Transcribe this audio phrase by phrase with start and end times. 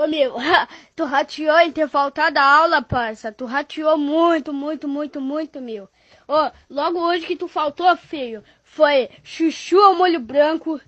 [0.00, 0.34] Ô meu,
[0.96, 3.30] tu rateou em ter faltado a aula, parça.
[3.30, 5.90] Tu rateou muito, muito, muito, muito, meu.
[6.26, 10.80] Ô, logo hoje que tu faltou, feio, foi chuchu ao molho branco,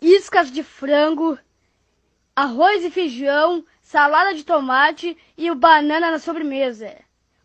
[0.00, 1.38] iscas de frango,
[2.34, 6.96] arroz e feijão, salada de tomate e o banana na sobremesa.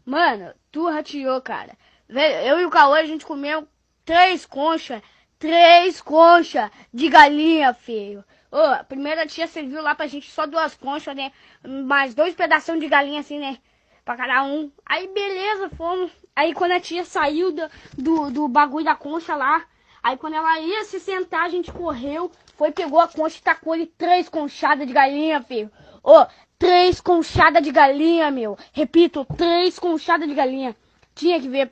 [0.05, 1.77] Mano, tu rateou, cara.
[2.07, 3.67] Eu e o Cauê, a gente comeu
[4.05, 5.01] três conchas,
[5.37, 8.23] três conchas de galinha, feio.
[8.51, 11.31] Ô, a primeira tia serviu lá pra gente só duas conchas, né?
[11.63, 13.59] Mais dois pedaços de galinha, assim, né?
[14.03, 14.71] Pra cada um.
[14.85, 16.11] Aí, beleza, fomos.
[16.35, 19.63] Aí, quando a tia saiu do, do, do bagulho da concha lá,
[20.01, 23.73] aí quando ela ia se sentar, a gente correu, foi, pegou a concha e tacou
[23.73, 25.71] ali três conchadas de galinha, filho.
[26.03, 26.25] Ô,
[26.57, 28.57] três conchadas de galinha, meu.
[28.73, 30.75] Repito, três conchadas de galinha.
[31.13, 31.71] Tinha que ver.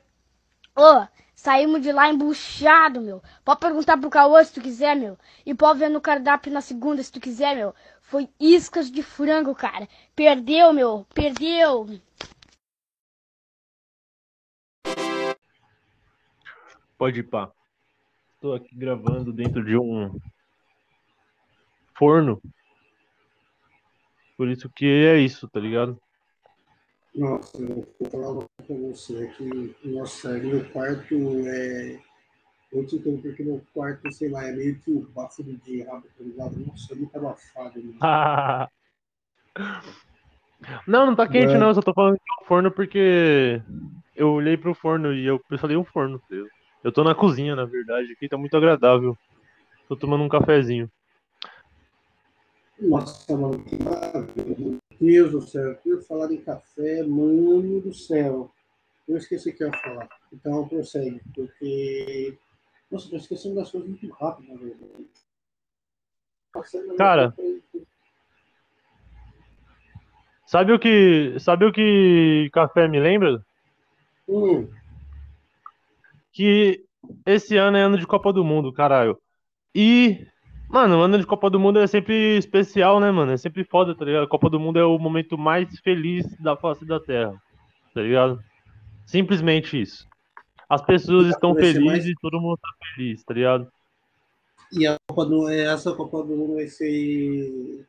[0.76, 1.06] Ô,
[1.48, 3.22] Saímos de lá embuchado, meu.
[3.42, 5.16] Pode perguntar pro Caô se tu quiser, meu.
[5.46, 7.74] E pode ver no cardápio na segunda se tu quiser, meu.
[8.02, 9.88] Foi iscas de frango, cara.
[10.14, 11.06] Perdeu, meu.
[11.14, 11.86] Perdeu.
[16.98, 17.50] Pode ir, pá.
[18.34, 20.20] Estou aqui gravando dentro de um
[21.94, 22.42] forno.
[24.36, 25.98] Por isso que é isso, tá ligado?
[27.14, 31.14] Nossa, eu vou falar para você que nossa, meu quarto
[31.46, 31.98] é.
[32.70, 36.02] Eu te entendo porque meu quarto, sei lá, é meio que o bafo do diabo,
[36.02, 36.54] tá ligado?
[36.66, 37.98] Nossa, é muito abafado, mano.
[40.86, 41.58] não, não tá quente, é.
[41.58, 41.68] não.
[41.68, 43.62] Eu só tô falando que é um forno porque
[44.14, 46.20] eu olhei pro forno e eu falei um forno.
[46.84, 48.12] Eu tô na cozinha, na verdade.
[48.12, 49.16] Aqui tá muito agradável.
[49.88, 50.90] Tô tomando um cafezinho.
[52.80, 54.78] Nossa, mano, que maravilha.
[55.00, 58.50] Deus do céu, por falar em café, mano do céu.
[59.06, 60.08] Eu esqueci o que eu ia falar.
[60.32, 62.36] Então prossegue, porque.
[62.90, 65.06] Nossa, tô esquecendo das coisas muito rápido, na verdade.
[66.96, 67.34] Cara.
[70.46, 71.38] Sabe o que.
[71.38, 73.44] Sabe o que café me lembra?
[74.28, 74.68] Hum.
[76.32, 76.84] Que
[77.24, 79.18] esse ano é ano de Copa do Mundo, caralho.
[79.74, 80.26] E
[80.68, 83.32] Mano, o ano de Copa do Mundo é sempre especial, né, mano?
[83.32, 84.24] É sempre foda, tá ligado?
[84.24, 87.34] A Copa do Mundo é o momento mais feliz da face da Terra,
[87.94, 88.38] tá ligado?
[89.06, 90.06] Simplesmente isso.
[90.68, 92.06] As pessoas estão felizes mais...
[92.06, 93.72] e todo mundo tá feliz, tá ligado?
[94.70, 97.86] E a Copa do essa Copa do Mundo vai ser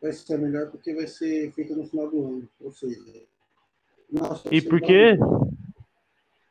[0.00, 3.00] vai ser melhor porque vai ser feita no final do ano, ou seja,
[4.12, 5.18] nossa, e por quê?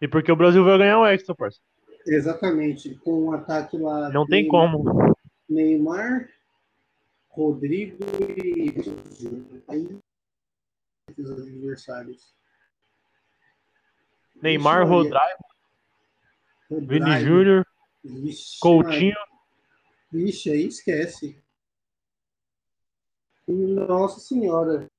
[0.01, 1.65] E porque o Brasil vai ganhar o Extra, parceiro.
[2.05, 4.09] Exatamente, com um ataque lá.
[4.09, 5.14] Não tem como.
[5.49, 6.29] Neymar,
[7.29, 7.97] Rodrigo
[8.43, 8.73] e
[11.21, 12.35] os adversários.
[14.41, 15.17] Neymar, Rodrigo,
[16.69, 17.65] Vini Júnior,
[18.59, 19.15] Coutinho.
[20.11, 21.41] Vixe, aí esquece.
[23.47, 24.89] Nossa senhora.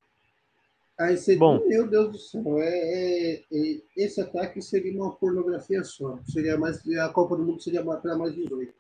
[0.98, 5.84] Aí você, Bom, meu Deus do céu, é, é, é, esse ataque seria uma pornografia
[5.84, 6.18] só.
[6.26, 8.74] Seria mais, a Copa do Mundo seria para mais 18.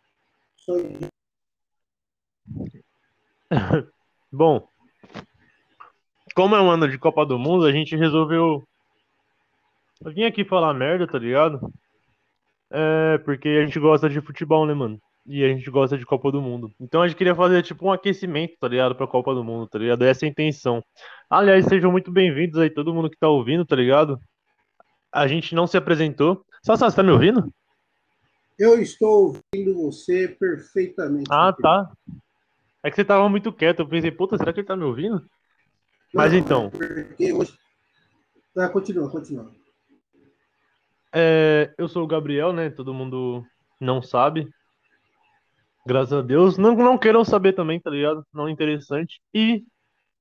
[0.56, 0.72] Só
[4.32, 4.68] Bom,
[6.34, 8.66] como é um ano de Copa do Mundo, a gente resolveu.
[10.04, 11.72] Eu vim aqui falar merda, tá ligado?
[12.70, 15.00] É, porque a gente gosta de futebol, né, mano?
[15.24, 16.70] E a gente gosta de Copa do Mundo.
[16.80, 18.94] Então a gente queria fazer tipo um aquecimento, tá ligado?
[18.94, 20.02] Pra Copa do Mundo, tá ligado?
[20.02, 20.84] Essa é a intenção.
[21.28, 24.20] Aliás, sejam muito bem-vindos aí, todo mundo que tá ouvindo, tá ligado?
[25.12, 26.44] A gente não se apresentou.
[26.62, 27.52] Sassá, você tá me ouvindo?
[28.58, 31.28] Eu estou ouvindo você perfeitamente.
[31.30, 31.90] Ah, tá.
[32.86, 33.80] É que você tava muito quieto.
[33.80, 35.20] Eu pensei, puta, será que ele tá me ouvindo?
[36.14, 36.70] Mas então.
[38.54, 39.50] Tá, continua, continua.
[41.12, 42.70] É, eu sou o Gabriel, né?
[42.70, 43.44] Todo mundo
[43.80, 44.48] não sabe.
[45.84, 46.56] Graças a Deus.
[46.56, 48.24] Não, não queiram saber também, tá ligado?
[48.32, 49.20] Não é interessante.
[49.34, 49.64] E,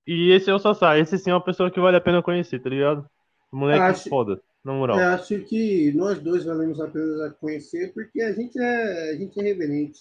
[0.08, 0.98] e esse é o Sassá.
[0.98, 3.08] Esse sim é uma pessoa que vale a pena conhecer, tá ligado?
[3.52, 5.00] Moleque acho, foda, na moral.
[5.00, 9.40] Eu acho que nós dois valemos a pena conhecer porque a gente é, a gente
[9.40, 10.00] é reverente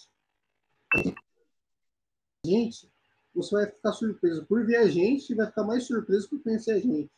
[2.45, 2.89] gente,
[3.33, 6.71] você vai ficar surpreso por ver a gente e vai ficar mais surpreso por conhecer
[6.71, 7.11] a gente.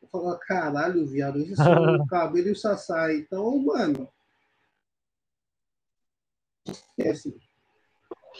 [0.00, 3.14] Vou falar, caralho, viado, esse são o cabelo e o sassá.
[3.14, 4.08] Então, mano.
[6.66, 7.36] Esquece.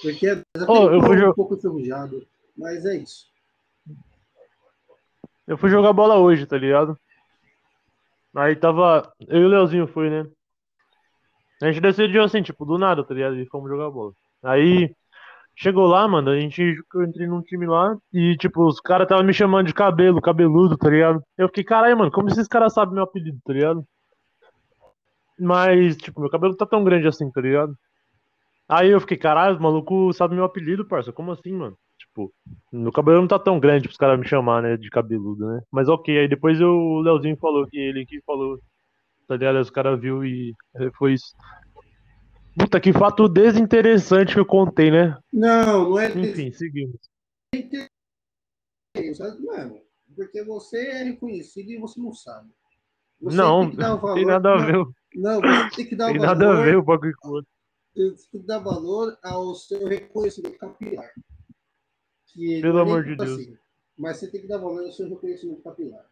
[0.01, 2.27] Porque é oh, eu fui um pouco enferrujado,
[2.57, 3.31] mas é isso.
[5.47, 6.99] Eu fui jogar bola hoje, tá ligado?
[8.35, 9.13] Aí tava.
[9.29, 10.31] Eu e o Leozinho foi, né?
[11.61, 13.37] A gente decidiu assim, tipo, do nada, tá ligado?
[13.37, 14.13] E fomos jogar bola.
[14.43, 14.95] Aí
[15.57, 16.61] Chegou lá, mano, a gente
[16.95, 20.77] eu entrei num time lá e, tipo, os caras estavam me chamando de cabelo, cabeludo,
[20.77, 21.23] tá ligado?
[21.37, 23.85] Eu fiquei, caralho, mano, como esses caras sabem meu apelido, tá ligado?
[25.39, 27.75] Mas, tipo, meu cabelo tá tão grande assim, tá ligado?
[28.69, 31.77] Aí eu fiquei, caralho, o maluco sabe meu apelido, parça, como assim, mano?
[31.99, 32.33] Tipo, Tipo,
[32.73, 34.77] meu cabelo não tá tão grande pros caras me chamar, né?
[34.77, 35.61] De cabeludo, né?
[35.71, 38.59] Mas ok, aí depois eu, o Leozinho falou que ele que falou,
[39.29, 39.57] tá ligado?
[39.57, 40.53] Aí os caras viu e
[40.99, 41.35] foi isso.
[42.57, 45.19] Puta, que fato desinteressante que eu contei, né?
[45.33, 46.09] Não, não é.
[46.11, 46.97] Enfim, seguimos.
[49.41, 49.81] Mano,
[50.15, 52.51] porque você é reconhecido e você não sabe.
[53.21, 54.85] Você não, tem, um valor, tem nada a ver.
[55.15, 56.39] Não, você tem que dar tem valor.
[56.39, 57.51] nada a ver o bagulho com outro.
[57.95, 61.11] Tem que dar valor ao seu reconhecimento capilar.
[62.27, 63.41] Que Pelo é nem amor de tipo Deus.
[63.41, 63.57] assim,
[63.97, 66.05] mas você tem que dar valor ao seu reconhecimento capilar.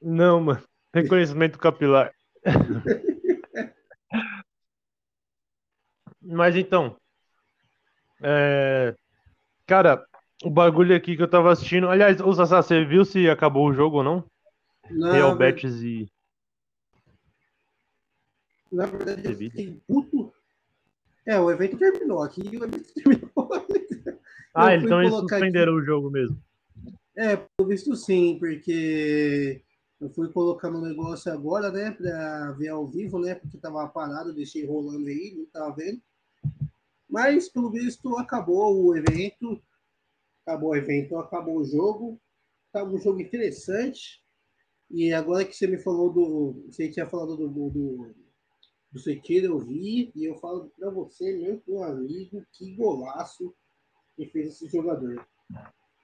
[0.00, 0.62] Não, mano.
[0.94, 2.12] Reconhecimento capilar.
[6.22, 6.96] Mas então.
[8.22, 8.94] é,
[9.66, 10.04] Cara,
[10.44, 11.88] o bagulho aqui que eu tava assistindo.
[11.88, 14.24] Aliás, o Sassá, você viu se acabou o jogo ou não?
[14.90, 16.08] Não, Real mas- Betis e.
[18.70, 20.32] Na verdade, eu fiquei puto.
[21.26, 22.40] É, o evento terminou aqui.
[22.56, 23.30] O evento terminou.
[24.54, 26.36] Ah, então eles colocar suspenderam o jogo mesmo.
[27.16, 29.62] É, pelo visto sim, porque
[30.00, 34.34] eu fui colocando o negócio agora, né, pra ver ao vivo, né, porque tava parado,
[34.34, 36.00] deixei rolando aí, não tava vendo.
[37.12, 39.62] Mas, pelo visto, acabou o evento,
[40.46, 42.18] acabou o evento, acabou o jogo,
[42.72, 44.22] tava um jogo interessante.
[44.90, 48.14] E agora que você me falou do, você tinha falado do, do, do,
[48.90, 53.54] do Sekiro, eu vi, e eu falo pra você, meu, amigo, que golaço
[54.16, 55.22] que fez esse jogador.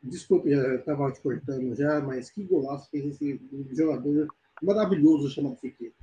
[0.03, 3.41] Desculpe, eu estava te cortando já, mas que golaço fez esse
[3.75, 4.29] jogador
[4.63, 5.95] maravilhoso chamado Fekir.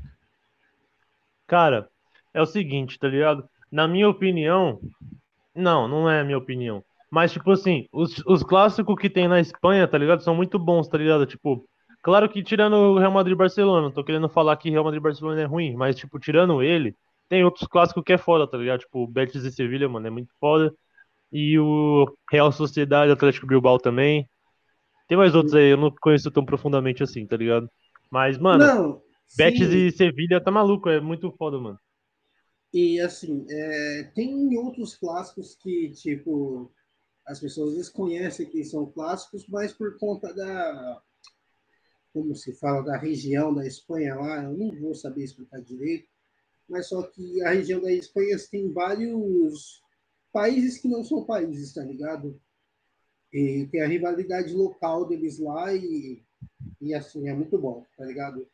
[1.45, 1.91] Cara,
[2.33, 3.47] é o seguinte, tá ligado?
[3.71, 4.79] Na minha opinião,
[5.55, 6.83] não, não é a minha opinião.
[7.09, 10.21] Mas, tipo assim, os, os clássicos que tem na Espanha, tá ligado?
[10.23, 11.25] São muito bons, tá ligado?
[11.25, 11.65] Tipo,
[12.01, 14.99] claro que tirando o Real Madrid e Barcelona, não tô querendo falar que Real Madrid
[14.99, 16.95] e Barcelona é ruim, mas, tipo, tirando ele,
[17.29, 18.81] tem outros clássicos que é foda, tá ligado?
[18.81, 20.73] Tipo, Betis e Sevilha, mano, é muito foda.
[21.31, 24.27] E o Real Sociedade, Atlético Bilbao também.
[25.07, 27.69] Tem mais outros aí, eu não conheço tão profundamente assim, tá ligado?
[28.11, 29.01] Mas, mano, Não,
[29.37, 31.77] Betis sim, e Sevilha tá maluco, é muito foda, mano.
[32.75, 36.69] E assim, é, tem outros clássicos que, tipo,
[37.25, 41.01] as pessoas desconhecem que são clássicos, mas por conta da,
[42.11, 46.09] como se fala, da região da Espanha lá, eu não vou saber explicar direito,
[46.67, 49.81] mas só que a região da Espanha tem vários
[50.33, 52.37] países que não são países, tá ligado?
[53.31, 56.21] E tem a rivalidade local deles lá e,
[56.81, 58.45] e assim, é muito bom, tá ligado?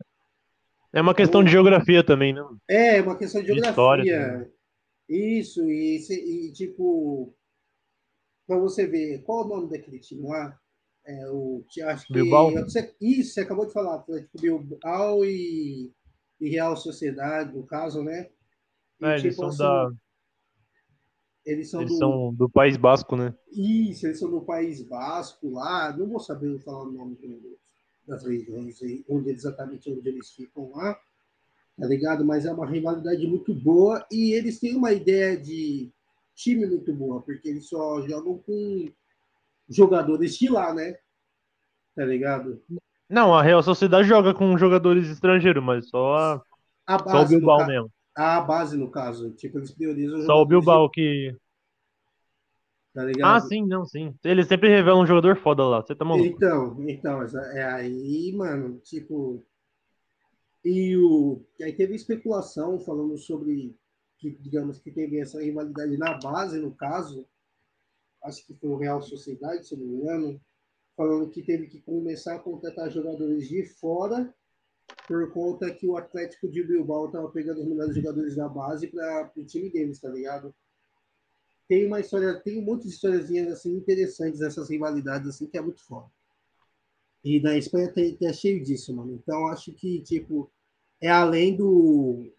[0.94, 2.42] É uma questão de geografia também, né?
[2.68, 4.50] É, uma questão de De geografia.
[5.10, 5.98] Isso, e,
[6.50, 7.36] e, tipo,
[8.48, 10.60] para você ver, qual é o nome daquele time lá?
[11.06, 12.52] É o acho que Bilbao?
[12.64, 15.92] você- isso, você acabou de falar, Atlético Bilbao e,
[16.40, 18.30] e Real Sociedade, no caso, né?
[19.00, 19.92] E, É, eles tipo, são assim, da.
[21.46, 23.34] eles são Eles do são do País Basco, né?
[23.52, 27.60] isso, eles são do País Basco lá, não vou saber falar o nome do-
[28.12, 28.78] das regiões
[29.08, 30.94] onde exatamente onde eles ficam lá,
[31.80, 32.26] tá ligado?
[32.26, 35.90] Mas é uma rivalidade muito boa e eles têm uma ideia de
[36.36, 38.86] time muito boa, porque eles só jogam com
[39.70, 40.96] jogadores de lá, né?
[41.96, 42.62] Tá ligado?
[43.10, 46.42] Não, a Real Sociedade joga com jogadores estrangeiros, mas só, a-
[46.88, 47.92] A só o base, Bilbao mesmo.
[48.16, 49.32] a base, no caso.
[49.32, 51.34] Tipo, eles priorizam Só o Bilbao que.
[52.94, 53.36] Tá ligado?
[53.36, 54.14] Ah, sim, não, sim.
[54.24, 55.82] Eles sempre revelam um jogador foda lá.
[55.82, 56.28] Você tá maluco?
[56.28, 57.22] Então, então,
[57.54, 59.42] é aí, mano, tipo.
[60.64, 61.42] E o.
[61.62, 63.76] Aí teve especulação falando sobre
[64.18, 67.26] que, digamos, que teve essa rivalidade na base, no caso.
[68.24, 70.42] Acho que foi o Real Sociedade, se não me engano.
[70.96, 74.32] Falando que teve que começar a contratar jogadores de fora
[75.08, 79.32] por conta que o Atlético de Bilbao estava pegando os melhores jogadores da base para
[79.36, 80.54] o time deles, tá ligado?
[81.72, 85.62] Tem uma história, tem um monte de historiazinhas assim interessantes nessas rivalidades assim que é
[85.62, 86.12] muito foda.
[87.24, 89.14] E na Espanha tem, tem- é cheio disso, mano.
[89.14, 90.52] Então acho que tipo
[91.00, 92.32] é além do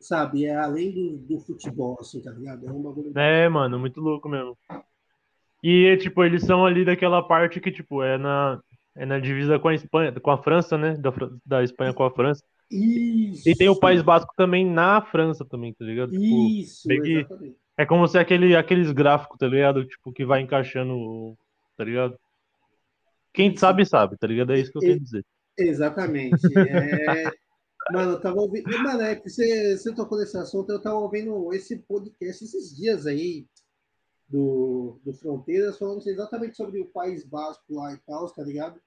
[0.00, 2.66] sabe, é além do, do futebol assim, tá ligado?
[2.66, 4.56] É um bagulho É, mano, muito louco mesmo.
[5.62, 8.60] E, tipo, eles são ali daquela parte que, tipo, é na,
[8.94, 10.94] é na divisa com a Espanha, com a França, né?
[10.96, 11.10] Da,
[11.44, 12.44] da Espanha com a França.
[12.74, 13.48] Isso.
[13.48, 16.10] E tem o País Basco também na França também, tá ligado?
[16.10, 17.26] Tipo, Isso, que-
[17.76, 19.84] é como se aquele, aqueles gráficos, tá ligado?
[19.86, 21.36] Tipo, que vai encaixando,
[21.76, 22.18] tá ligado?
[23.32, 23.60] Quem Isso.
[23.60, 24.52] sabe, sabe, tá ligado?
[24.52, 25.24] É isso que eu quero dizer.
[25.58, 26.40] Exatamente.
[27.88, 27.92] É...
[27.92, 28.64] Mano, eu tava ouvindo.
[28.82, 33.06] Mano, é que você, você tocou nesse assunto, eu tava ouvindo esse podcast esses dias
[33.06, 33.46] aí
[34.26, 38.80] do, do Fronteiras, falando exatamente sobre o País Basco lá e tal, tá ligado?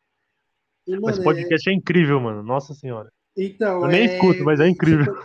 [0.87, 2.41] E, mano, esse podcast é incrível, mano.
[2.41, 3.11] Nossa senhora.
[3.37, 3.83] Então.
[3.83, 4.15] Eu nem é...
[4.15, 5.15] escuto, mas é incrível.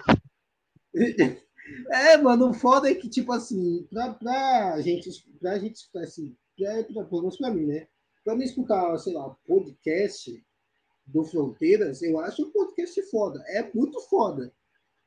[0.95, 1.43] tipo,
[1.91, 6.37] É, mano, o foda é que, tipo assim, pra, pra gente, pra gente escutar assim,
[6.57, 7.87] pra, pra, pelo menos pra mim, né?
[8.25, 10.45] Pra mim escutar, sei lá, podcast
[11.07, 13.43] do Fronteiras, eu acho um podcast foda.
[13.49, 14.53] É muito foda.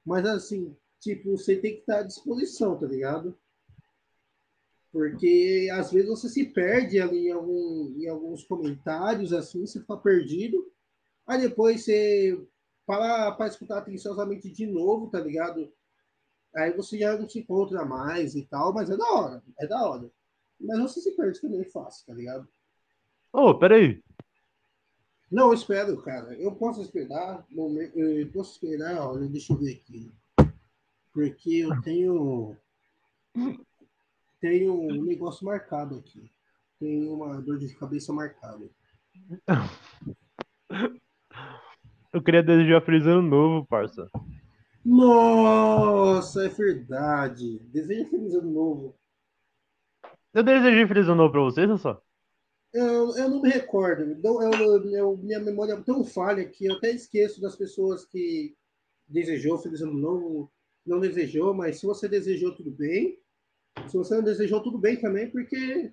[0.06, 3.38] Mas assim, tipo, você tem que estar à disposição, tá ligado?
[4.92, 9.98] Porque às vezes você se perde ali em, algum, em alguns comentários, assim, você fica
[9.98, 10.72] perdido.
[11.28, 12.40] Aí depois você
[12.86, 15.72] para para escutar atenciosamente de novo, tá ligado?
[16.56, 19.82] Aí você já não se encontra mais e tal, mas é da hora, é da
[19.84, 20.10] hora.
[20.60, 22.48] Mas você se perde também é fácil, tá ligado?
[23.34, 24.02] Ô, oh, peraí.
[25.30, 26.34] Não, eu espero, cara.
[26.36, 27.46] Eu posso esperar.
[27.52, 30.10] Eu posso esperar, olha, deixa eu ver aqui.
[31.12, 32.56] Porque eu tenho.
[34.40, 36.32] Tenho um negócio marcado aqui.
[36.80, 38.70] Tenho uma dor de cabeça marcada.
[42.16, 44.10] Eu queria desejar feliz ano novo, parça.
[44.86, 47.60] Nossa, é verdade.
[47.74, 48.96] Deseja feliz ano novo.
[50.34, 52.02] Eu desejei feliz ano novo pra vocês, só?
[52.74, 54.18] Eu, eu não me recordo.
[54.24, 58.56] Eu, eu, eu, minha memória é tão falha que eu até esqueço das pessoas que
[59.06, 60.50] desejou feliz ano novo,
[60.86, 63.20] não desejou, mas se você desejou, tudo bem.
[63.90, 65.92] Se você não desejou, tudo bem também, porque.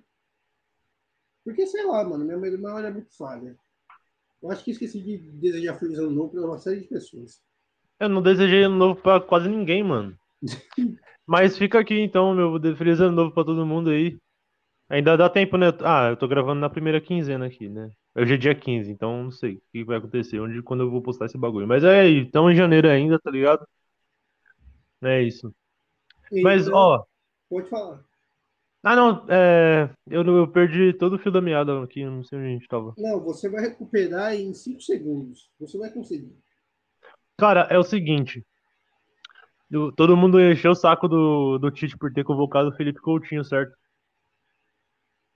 [1.43, 3.57] Porque, sei lá, mano, minha memória é muito falha.
[4.43, 7.41] Eu acho que esqueci de desejar feliz ano novo para uma série de pessoas.
[7.97, 10.17] Eu não desejei ano novo para quase ninguém, mano.
[11.25, 14.19] Mas fica aqui então, meu feliz ano novo para todo mundo aí.
[14.89, 15.67] Ainda dá tempo, né?
[15.79, 17.89] Ah, eu tô gravando na primeira quinzena aqui, né?
[18.13, 21.01] Hoje é dia 15, então não sei o que vai acontecer, onde quando eu vou
[21.01, 21.65] postar esse bagulho.
[21.65, 23.65] Mas é aí, estamos em janeiro ainda, tá ligado?
[25.01, 25.55] É isso.
[26.43, 27.05] Mas, ó.
[27.49, 28.03] Pode falar.
[28.85, 32.47] Ah, não, é, eu, eu perdi todo o fio da meada aqui, não sei onde
[32.49, 32.93] a gente tava.
[32.97, 35.49] Não, você vai recuperar em 5 segundos.
[35.57, 36.37] Você vai conseguir.
[37.37, 38.45] Cara, é o seguinte.
[39.95, 43.73] todo mundo encheu o saco do, do Tite por ter convocado o Felipe Coutinho, certo?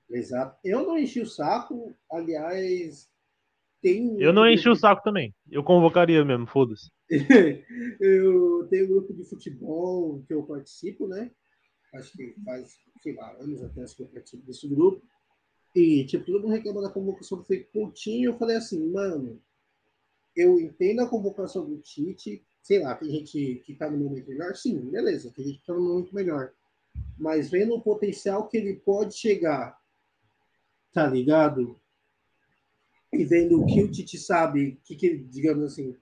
[0.10, 0.58] Exato.
[0.64, 3.10] Eu não enchi o saco, aliás,
[3.82, 4.22] tem.
[4.22, 5.34] Eu não enchi o saco também.
[5.50, 6.92] Eu convocaria mesmo, foda-se.
[7.10, 11.32] eu tenho um grupo de futebol que eu participo, né?
[11.98, 15.02] Acho que faz sei lá, anos até que eu participo desse grupo.
[15.76, 18.32] E, tipo, todo mundo reclama da convocação do Felipe Coutinho.
[18.32, 19.42] Eu falei assim, mano,
[20.36, 22.44] eu entendo a convocação do Tite.
[22.62, 24.56] Sei lá, tem gente que tá no momento melhor.
[24.56, 26.52] Sim, beleza, tem gente que tá no momento melhor.
[27.18, 29.80] Mas vendo o potencial que ele pode chegar,
[30.94, 31.80] tá ligado?
[33.14, 35.96] E vendo o que o Tite sabe, que, que digamos assim,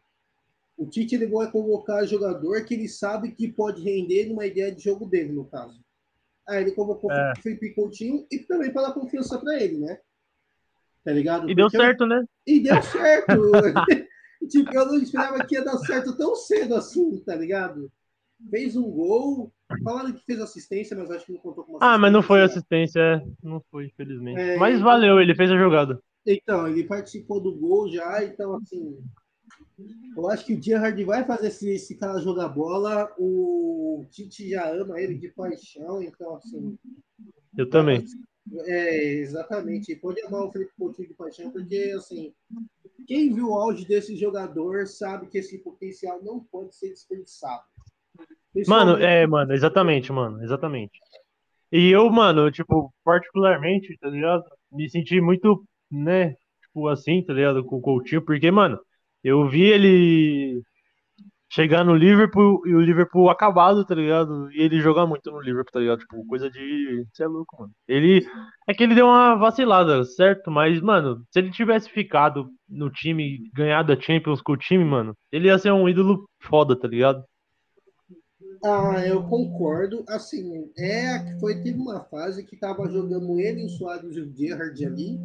[0.78, 4.84] o Tite ele vai convocar jogador que ele sabe que pode render numa ideia de
[4.84, 5.85] jogo dele, no caso.
[6.48, 7.34] Aí ele convocou é.
[7.34, 9.98] o Felipe Coutinho e também para dar confiança para ele, né?
[11.04, 11.50] Tá ligado?
[11.50, 12.08] E Porque deu certo, eu...
[12.08, 12.26] né?
[12.46, 13.34] E deu certo.
[14.50, 17.92] tipo, eu não esperava que ia dar certo tão cedo assim, tá ligado?
[18.50, 19.52] Fez um gol,
[19.84, 23.00] falaram que fez assistência, mas acho que não contou com Ah, mas não foi assistência,
[23.00, 23.22] é.
[23.42, 24.40] não foi, infelizmente.
[24.40, 26.00] É, mas valeu, ele fez a jogada.
[26.26, 28.98] Então, ele participou do gol já, então assim,
[30.16, 33.12] eu acho que o Gerrard vai fazer esse, esse cara jogar bola.
[33.18, 36.78] O Tite já ama ele de paixão, então assim.
[37.58, 38.06] Eu também.
[38.66, 39.96] É, exatamente.
[39.96, 42.34] Pode amar o Felipe Coutinho de paixão, porque assim,
[43.08, 47.64] quem viu o auge desse jogador sabe que esse potencial não pode ser desperdiçado.
[48.68, 50.98] Mano, é, mano, exatamente, mano, exatamente.
[51.72, 54.44] E eu, mano, tipo, particularmente, tá ligado?
[54.72, 58.80] Me senti muito, né, tipo assim, tá ligado, com o Coutinho, porque, mano,
[59.26, 60.62] eu vi ele
[61.52, 64.52] chegar no Liverpool e o Liverpool acabado, tá ligado?
[64.52, 66.00] E ele jogar muito no Liverpool, tá ligado?
[66.00, 67.06] Tipo, coisa de.
[67.12, 67.72] Você é louco, mano.
[67.88, 68.24] Ele.
[68.68, 70.52] É que ele deu uma vacilada, certo?
[70.52, 75.16] Mas, mano, se ele tivesse ficado no time, ganhado a Champions com o time, mano,
[75.32, 77.24] ele ia ser um ídolo foda, tá ligado?
[78.64, 80.04] Ah, eu concordo.
[80.08, 84.36] Assim, é que foi teve uma fase que tava jogando ele, o Soares e o
[84.36, 85.20] Gerrard ali.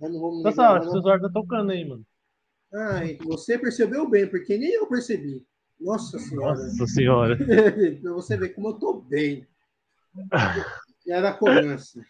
[0.00, 2.04] Eu não vou me Nossa, lembrar, o Soares tá tocando aí, mano.
[2.74, 5.44] Ai, você percebeu bem, porque nem eu percebi.
[5.80, 6.58] Nossa senhora.
[6.58, 7.36] Nossa senhora.
[8.02, 9.46] pra você ver como eu tô bem.
[11.06, 12.00] Era cobrança.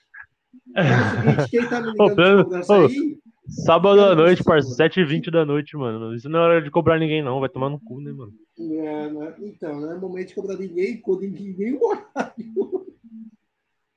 [0.74, 3.18] É seguinte, quem tá me ligando cobrança aí...
[3.48, 6.14] Sábado à noite, parceiro, 7h20 da noite, mano.
[6.14, 7.38] Isso não é hora de cobrar ninguém, não.
[7.38, 8.32] Vai tomar no cu, né, mano?
[8.58, 12.86] É, não é, então, não é momento de cobrar ninguém, ninguém o horário.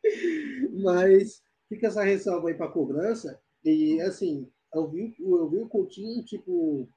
[0.84, 3.39] Mas fica essa ressalva aí pra cobrança.
[3.66, 6.88] E, assim, eu vi, eu vi o Coutinho, tipo,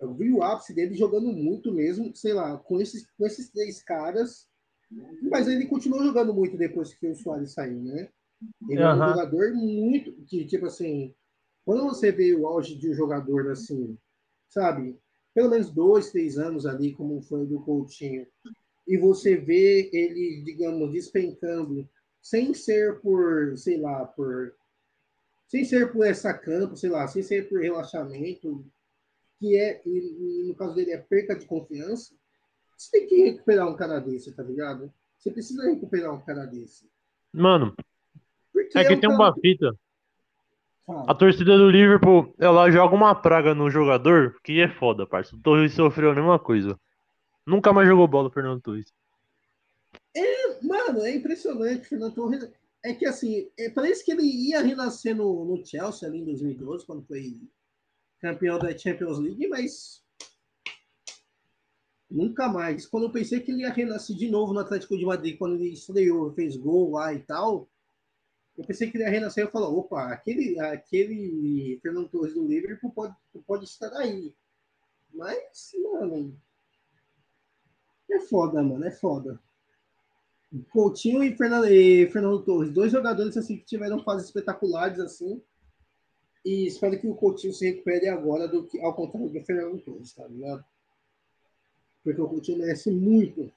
[0.00, 3.82] eu vi o ápice dele jogando muito mesmo, sei lá, com esses, com esses três
[3.82, 4.48] caras,
[5.30, 8.08] mas ele continuou jogando muito depois que o Soares saiu, né?
[8.68, 8.88] Ele uhum.
[8.88, 11.14] é um jogador muito, que, tipo assim,
[11.64, 13.98] quando você vê o auge de um jogador assim,
[14.48, 14.98] sabe,
[15.34, 18.26] pelo menos dois, três anos ali, como foi do Coutinho,
[18.86, 21.86] e você vê ele, digamos, despencando,
[22.22, 24.54] sem ser por, sei lá, por.
[25.48, 28.64] Sem ser por essa campo, sei lá, sem ser por relaxamento,
[29.40, 32.14] que é, e, no caso dele, é perca de confiança,
[32.76, 34.92] você tem que recuperar um cara desse, tá ligado?
[35.18, 36.88] Você precisa recuperar um cara desse.
[37.32, 37.74] Mano,
[38.52, 39.74] Porque é que um tem cara- uma fita.
[41.06, 45.36] A torcida do Liverpool, ela joga uma praga no jogador que é foda, parça.
[45.36, 46.78] O Torres sofreu a mesma coisa.
[47.46, 48.90] Nunca mais jogou bola o Fernando Torres.
[50.62, 52.50] Mano, é impressionante, Fernando Torres.
[52.84, 56.86] É que assim, é, parece que ele ia renascer no, no Chelsea ali em 2012,
[56.86, 57.40] quando foi
[58.20, 60.02] campeão da Champions League, mas
[62.10, 62.86] nunca mais.
[62.86, 65.72] Quando eu pensei que ele ia renascer de novo no Atlético de Madrid, quando ele
[65.72, 67.68] estreou, fez gol lá e tal,
[68.56, 69.44] eu pensei que ele ia renascer.
[69.44, 73.14] Eu falei, opa, aquele, aquele Fernando Torres do Liverpool pode,
[73.46, 74.34] pode estar aí.
[75.12, 76.40] Mas, mano,
[78.10, 79.40] é foda, mano, é foda.
[80.70, 85.42] Coutinho e Fernando, e Fernando Torres, dois jogadores assim que tiveram fases espetaculares assim.
[86.44, 90.14] E espero que o Coutinho se recupere agora do que ao contrário do Fernando Torres,
[90.14, 90.64] tá ligado?
[92.02, 93.52] Porque o Coutinho merece muito,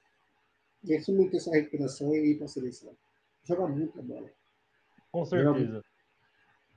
[0.82, 2.94] merece muito essa recuperação e ir para a seleção.
[3.44, 4.28] Joga muita bola.
[5.10, 5.82] Com certeza.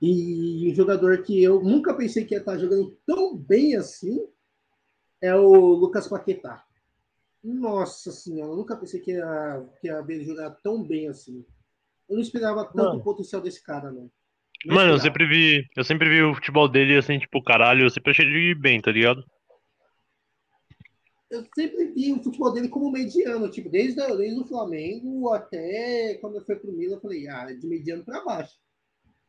[0.02, 4.28] E um jogador que eu nunca pensei que ia estar jogando tão bem assim
[5.22, 6.65] é o Lucas Paquetá.
[7.46, 11.46] Nossa senhora, eu nunca pensei que ia, que ia ver ele jogar tão bem assim.
[12.10, 13.00] Eu não esperava tanto Mano.
[13.00, 14.10] o potencial desse cara, não.
[14.66, 15.64] Não Mano, eu sempre vi.
[15.78, 18.92] Eu sempre vi o futebol dele assim, tipo, caralho, eu sempre achei ele bem, tá
[18.92, 19.24] ligado?
[21.30, 26.38] Eu sempre vi o futebol dele como mediano, tipo, desde, desde o Flamengo até quando
[26.38, 28.56] ele foi pro Milan, eu falei, ah, é de mediano pra baixo.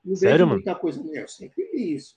[0.02, 0.54] Não Sério, vejo mano?
[0.56, 2.16] muita coisa nele, eu sempre vi isso.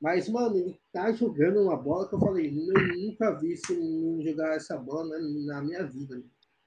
[0.00, 4.22] Mas, mano, ele tá jogando uma bola que eu falei, eu nunca vi esse menino
[4.22, 6.22] jogar essa bola na, na minha vida.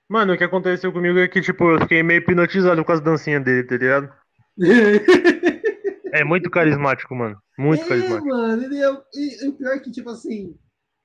[0.07, 3.43] Mano, o que aconteceu comigo é que, tipo, eu fiquei meio hipnotizado com as dancinhas
[3.43, 4.13] dele, tá ligado?
[6.13, 7.35] É muito carismático, mano.
[7.57, 8.27] Muito é, carismático.
[8.27, 10.55] mano, ele é, e, e o pior é que, tipo assim,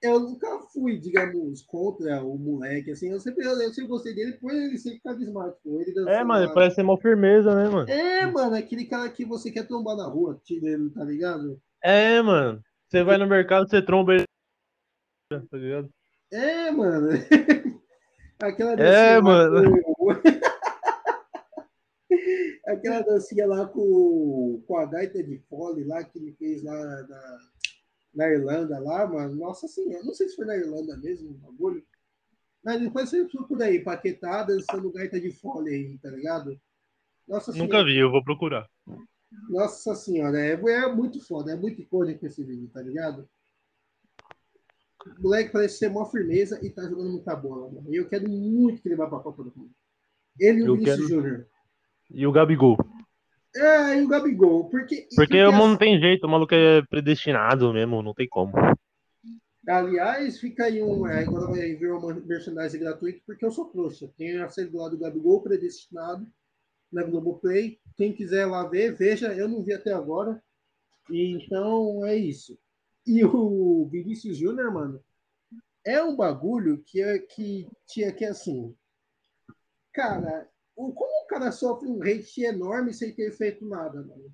[0.02, 4.52] eu nunca fui, digamos, contra o moleque, assim, eu sempre, eu, sempre gostei dele por
[4.52, 5.80] ele ser carismático.
[5.80, 6.52] Ele É, mano, lá.
[6.52, 7.88] parece ser mal firmeza, né, mano?
[7.88, 11.58] É, mano, aquele cara que você quer trombar na rua, tira ele, tá ligado?
[11.82, 12.62] É, mano.
[12.88, 14.24] Você vai no mercado, você tromba ele.
[15.30, 15.90] Tá ligado?
[16.32, 17.08] É, mano.
[18.40, 19.82] Aquela É, lá mano.
[19.96, 20.08] com-
[22.66, 27.38] Aquela dancinha lá com, com a gaita de fole lá que ele fez lá na,
[28.14, 29.34] na Irlanda lá, mano.
[29.36, 31.84] Nossa senhora, não sei se foi na Irlanda mesmo, o bagulho.
[32.64, 36.58] Mas depois você procura aí, Paquetá dançando gaita de fole aí, tá ligado?
[37.26, 37.84] Nossa Nunca senhora.
[37.84, 38.66] vi, eu vou procurar.
[39.50, 43.28] Nossa senhora, é, é muito foda, é muito icônico esse vídeo, tá ligado?
[45.18, 47.92] O moleque parece ser mó firmeza e tá jogando muita bola, mano.
[47.92, 49.70] E eu quero muito que ele vá pra Copa do Mundo.
[50.38, 51.46] Ele e o Vinícius quero- Júnior.
[52.10, 52.76] E o Gabigol.
[53.54, 54.68] É, e o Gabigol.
[54.68, 58.52] Porque, Porque o mano não tem jeito, o maluco é predestinado mesmo, não tem como.
[59.66, 61.06] Aliás, fica aí um.
[61.06, 64.10] é, Agora vai vir uma merchandising gratuito, porque eu sou trouxa.
[64.16, 66.26] Tem a série do lado do Gabigol predestinado
[66.92, 67.80] na Globoplay.
[67.96, 69.32] Quem quiser lá ver, veja.
[69.34, 70.42] Eu não vi até agora.
[71.10, 72.58] Então é isso.
[73.06, 75.02] E o Vinícius Júnior, mano,
[75.84, 78.76] é um bagulho que é que tinha que assim.
[79.92, 84.30] Cara, como o cara sofre um hate enorme sem ter feito nada, mano?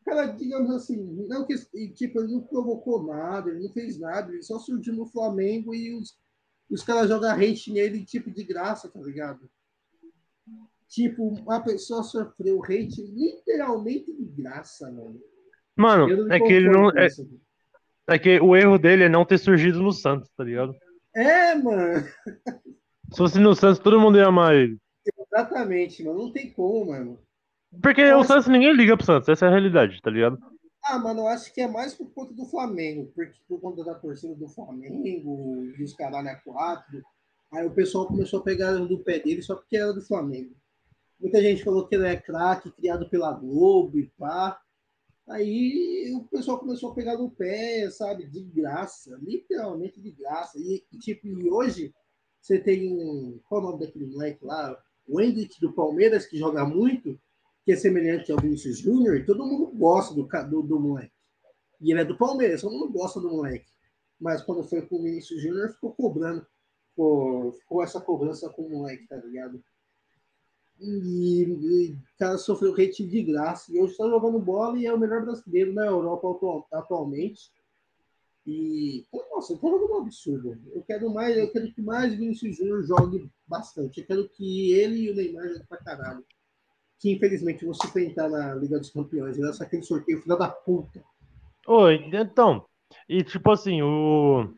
[0.00, 0.96] O cara, digamos assim,
[1.28, 1.56] não que
[1.94, 5.94] tipo, ele não provocou nada, ele não fez nada, ele só surgiu no Flamengo e
[5.94, 6.16] os,
[6.70, 9.50] os caras jogam hate nele, tipo, de graça, tá ligado?
[10.94, 15.16] Tipo, uma pessoa sofreu hate literalmente de graça, mano.
[15.16, 15.34] Eu
[15.76, 16.88] Mano, é que ele não.
[16.90, 17.08] É,
[18.10, 20.72] é que o erro dele é não ter surgido no Santos, tá ligado?
[21.12, 22.06] É, mano.
[23.10, 24.78] Se fosse no Santos, todo mundo ia amar ele.
[25.18, 26.26] Exatamente, mano.
[26.26, 27.18] Não tem como, mano.
[27.82, 28.34] Porque o Nossa.
[28.34, 30.38] Santos ninguém liga pro Santos, essa é a realidade, tá ligado?
[30.84, 33.96] Ah, mano, eu acho que é mais por conta do Flamengo, porque por conta da
[33.96, 37.02] torcida do Flamengo e os caralho a quatro.
[37.52, 40.54] Aí o pessoal começou a pegar do pé dele só porque era do Flamengo.
[41.24, 44.60] Muita gente falou que ele é craque, criado pela Globo e pá.
[45.26, 50.58] Aí o pessoal começou a pegar no pé, sabe, de graça, literalmente de graça.
[50.58, 51.94] E, tipo, e hoje
[52.38, 53.40] você tem.
[53.48, 54.78] Qual é o nome daquele moleque lá?
[55.08, 57.18] O Hendrick do Palmeiras, que joga muito,
[57.64, 61.14] que é semelhante ao Vinícius Júnior, e todo mundo gosta do, do, do moleque.
[61.80, 63.70] E ele é do Palmeiras, todo mundo gosta do moleque.
[64.20, 66.46] Mas quando foi com o Vinícius Júnior, ficou cobrando.
[66.90, 69.64] Ficou essa cobrança com o moleque, tá ligado?
[70.80, 73.72] E, e cara sofreu hate de graça.
[73.72, 77.50] E hoje está jogando bola e é o melhor brasileiro na Europa atual- atualmente.
[78.46, 80.58] E, nossa, tô jogando um absurdo.
[80.74, 84.00] Eu quero mais, eu quero que mais Vinícius Júnior jogue bastante.
[84.00, 86.24] Eu quero que ele e o Neymar joguem pra caralho.
[86.98, 89.38] Que infelizmente vão se enfrentar na Liga dos Campeões.
[89.38, 91.02] Nessa aquele sorteio filho da puta.
[91.66, 92.66] Oi, então.
[93.08, 94.52] E tipo assim, o.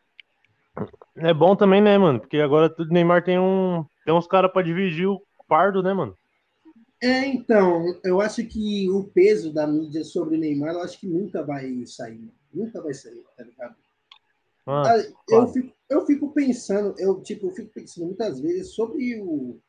[1.16, 2.20] É bom também, né, mano?
[2.20, 3.84] Porque agora o Neymar tem um.
[4.04, 6.16] Tem uns caras pra dividir o fardo, né, mano?
[7.02, 11.06] É, então, eu acho que o peso da mídia sobre o Neymar, eu acho que
[11.06, 12.32] nunca vai sair.
[12.52, 13.76] Nunca vai sair, tá ligado?
[14.66, 14.96] Ah, Ah,
[15.28, 19.60] eu, fico, eu fico pensando, eu, tipo, eu fico pensando muitas vezes sobre o.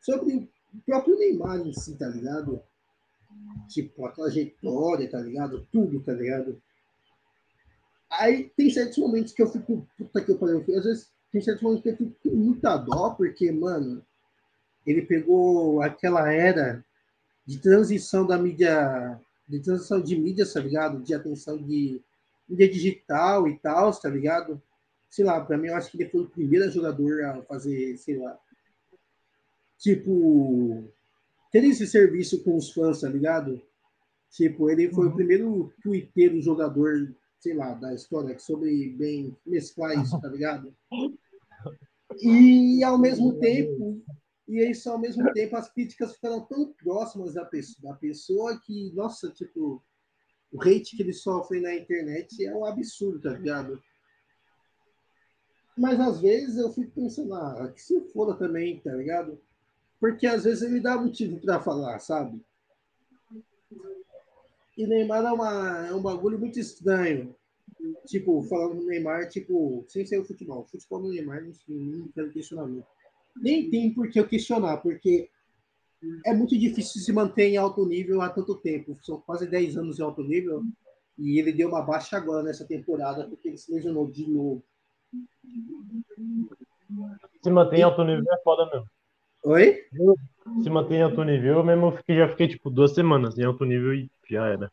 [0.00, 0.34] Sobre
[0.72, 2.62] o próprio Neymar em si, tá ligado?
[3.68, 5.66] Tipo, a trajetória, tá ligado?
[5.72, 6.60] Tudo, tá ligado?
[8.10, 9.88] Aí tem certos momentos que eu fico.
[9.98, 13.10] Puta que eu falei, às vezes tem certos momentos que eu fico com muita dó,
[13.10, 14.04] porque, mano,
[14.86, 16.84] ele pegou aquela era
[17.46, 21.00] de transição da mídia, de transição de mídia, tá ligado?
[21.00, 22.00] De atenção de
[22.48, 24.60] mídia digital e tal, tá ligado?
[25.10, 28.16] Sei lá, pra mim eu acho que ele foi o primeiro jogador a fazer, sei
[28.18, 28.38] lá,
[29.78, 30.84] tipo,
[31.50, 33.60] ter esse serviço com os fãs, tá ligado?
[34.30, 40.18] Tipo, ele foi o primeiro twitteiro jogador, sei lá, da história soube bem mesclar isso,
[40.20, 40.74] tá ligado?
[42.20, 44.00] E ao mesmo tempo,
[44.52, 48.92] e isso ao mesmo tempo as críticas ficaram tão próximas da pessoa, da pessoa que,
[48.92, 49.82] nossa, tipo,
[50.52, 53.82] o hate que ele sofre na internet é um absurdo, tá ligado?
[55.74, 59.40] Mas às vezes eu fico pensando, ah, que se foda também, tá ligado?
[59.98, 62.38] Porque às vezes ele dá motivo pra falar, sabe?
[64.76, 67.34] E Neymar é, uma, é um bagulho muito estranho.
[68.06, 70.60] Tipo, falando do Neymar, tipo, sem ser o futebol.
[70.60, 72.86] O futebol do Neymar, não quero questionamento.
[73.36, 75.30] Nem tem por que eu questionar, porque
[76.24, 78.98] é muito difícil se manter em alto nível há tanto tempo.
[79.02, 80.62] São quase 10 anos em alto nível.
[81.18, 84.62] E ele deu uma baixa agora nessa temporada, porque ele se lesionou de novo.
[87.42, 88.88] Se manter em alto nível é foda mesmo.
[89.44, 89.84] Oi?
[90.62, 93.64] Se manter em alto nível, eu mesmo fiquei, já fiquei tipo duas semanas em alto
[93.64, 94.72] nível e já era.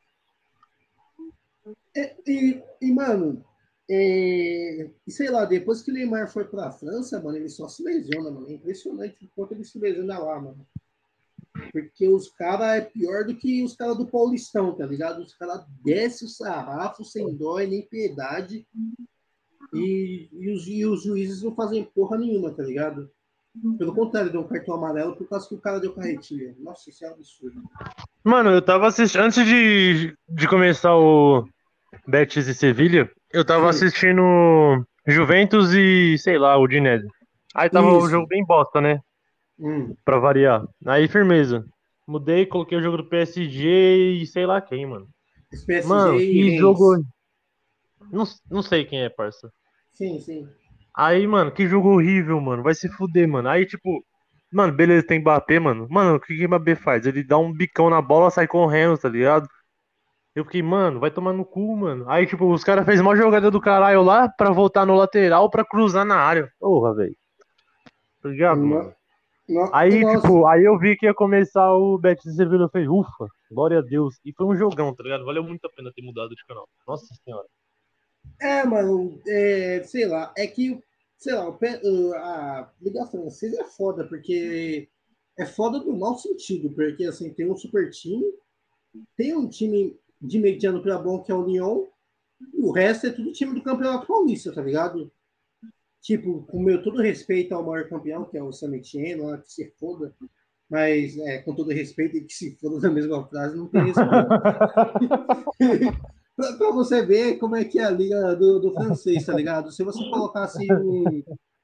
[1.96, 3.44] E, e, e, mano,
[3.92, 7.82] é, e sei lá, depois que o Neymar foi pra França, mano, ele só se
[7.84, 8.48] lesiona, mano.
[8.48, 10.68] É impressionante o quanto ele se lesiona lá, mano.
[11.72, 15.24] Porque os caras é pior do que os caras do Paulistão, tá ligado?
[15.24, 18.68] Os caras descem o sarrafo sem dó e nem piedade.
[19.74, 23.10] E, e, os, e os juízes não fazem porra nenhuma, tá ligado?
[23.80, 26.56] Pelo contrário, deu um cartão amarelo por causa que o cara deu carretilha.
[26.60, 27.64] Nossa, isso é um absurdo.
[28.24, 29.22] Mano, eu tava assistindo.
[29.22, 31.44] Antes de, de começar o
[32.08, 33.86] Betis e Sevilha, eu tava Sim.
[33.86, 34.22] assistindo
[35.08, 37.08] Juventus e, sei lá, o Udinese.
[37.56, 38.12] Aí tava o Isso.
[38.12, 39.00] jogo bem bosta, né?
[39.60, 40.64] Hum, Pra variar.
[40.86, 41.66] Aí, firmeza.
[42.08, 45.08] Mudei, coloquei o jogo do PSG e sei lá quem, mano.
[45.66, 46.96] PSG Mano, e que jogo.
[48.12, 49.52] Não, não sei quem é, parça.
[49.94, 50.48] Sim, sim.
[50.96, 52.64] Aí, mano, que jogo horrível, mano.
[52.64, 53.50] Vai se fuder, mano.
[53.50, 54.04] Aí, tipo,
[54.52, 55.88] mano, beleza, tem Mbappé, mano.
[55.90, 57.06] Mano, o que que Mbappé faz?
[57.06, 59.48] Ele dá um bicão na bola, sai correndo, tá ligado?
[60.36, 62.06] Eu fiquei, mano, vai tomar no cu, mano.
[62.10, 65.66] Aí, tipo, os caras fez uma jogada do caralho lá pra voltar no lateral pra
[65.66, 66.50] cruzar na área.
[66.60, 67.16] Porra, velho.
[68.22, 68.94] Tá ligado, mano?
[69.48, 72.66] No- Aí, nossa, tipo, aí eu vi que ia começar o Betis Sevilla.
[72.66, 74.20] Eu falei, ufa, glória a Deus.
[74.24, 75.26] E foi um jogão, tá ligado?
[75.26, 76.70] Valeu muito a pena ter mudado de canal.
[76.88, 77.48] Nossa senhora.
[78.40, 80.80] É, mano, é, sei lá, é que,
[81.18, 84.88] sei lá, a Liga Francesa é foda, porque
[85.38, 88.24] é foda no mau sentido, porque assim, tem um super time,
[89.18, 91.86] tem um time de mediano para bom que é o Lyon,
[92.54, 95.12] o resto é tudo time do Campeonato Paulista, tá ligado?
[96.02, 99.74] Tipo, com meu todo respeito ao maior campeão, que é o Etienne, lá, que se
[99.78, 100.16] foda,
[100.70, 104.10] mas é, com todo respeito e que se foda na mesma frase, não tem respeito.
[106.40, 109.74] Pra, pra você ver como é que é a liga do, do francês, tá ligado?
[109.74, 111.22] Se você colocasse um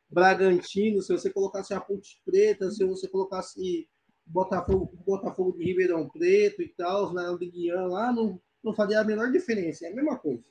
[0.10, 3.88] Bragantino, se você colocasse a Ponte Preta, se você colocasse
[4.26, 9.04] Botafogo, Botafogo de Ribeirão Preto e tal, na Ligue 1 lá, não, não faria a
[9.04, 10.44] menor diferença, é a mesma coisa.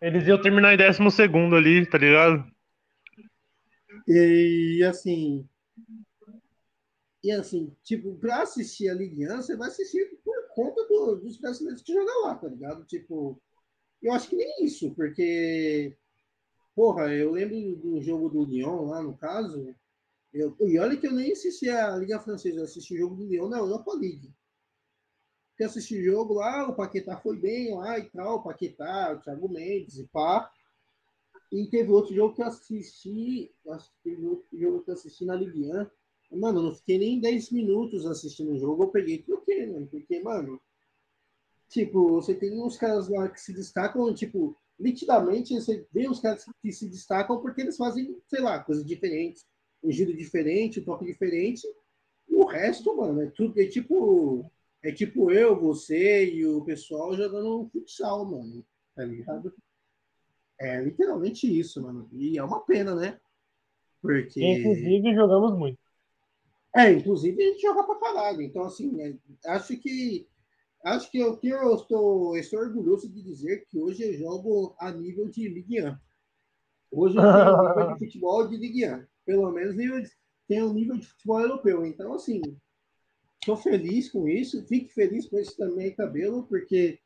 [0.00, 2.44] Eles iam terminar em décimo segundo ali, tá ligado?
[4.06, 5.46] E assim.
[7.22, 11.36] E assim, tipo, pra assistir a Ligue 1, você vai assistir por conta do- dos
[11.36, 12.84] brasileiros que jogam lá, tá ligado?
[12.84, 13.40] Tipo,
[14.00, 15.96] eu acho que nem isso, porque,
[16.76, 19.74] porra, eu lembro do jogo do Lyon lá, no caso,
[20.32, 23.26] eu, e olha que eu nem assisti a Liga Francesa, eu assisti o jogo do
[23.26, 24.32] Lyon na Europa League.
[25.58, 29.20] Eu assisti o jogo lá, o Paquetá foi bem lá e tal, o Paquetá, o
[29.20, 30.50] Thiago Mendes e pá.
[31.50, 35.24] E teve outro jogo que eu assisti, acho que teve outro jogo que eu assisti
[35.24, 36.38] na Ligue 1.
[36.38, 39.86] Mano, eu não fiquei nem 10 minutos assistindo o jogo, eu peguei e troquei, mano.
[39.86, 40.60] Porque, mano,
[41.68, 46.44] tipo, você tem uns caras lá que se destacam, tipo, nitidamente você vê os caras
[46.62, 49.44] que se destacam porque eles fazem, sei lá, coisas diferentes,
[49.82, 51.66] um giro diferente, um toque diferente.
[52.28, 54.50] E o resto, mano, é tudo, é tipo,
[54.82, 58.64] é tipo eu, você e o pessoal jogando futsal, mano,
[58.94, 59.52] tá ligado?
[60.60, 62.08] É literalmente isso, mano.
[62.12, 63.18] E é uma pena, né?
[64.02, 64.44] Porque.
[64.44, 65.78] Inclusive, jogamos muito.
[66.74, 68.42] É, inclusive a gente joga pra caralho.
[68.42, 69.14] Então, assim, é,
[69.46, 70.26] acho que
[70.84, 75.28] acho que eu, eu estou, estou orgulhoso de dizer que hoje eu jogo a nível
[75.28, 75.96] de Ligue 1.
[76.90, 79.06] Hoje eu tenho um nível de futebol de Ligue 1.
[79.28, 79.76] Pelo menos
[80.48, 81.84] tenho um nível de futebol europeu.
[81.84, 82.40] Então, assim,
[83.38, 84.66] estou feliz com isso.
[84.66, 86.98] Fique feliz com esse também, cabelo, porque,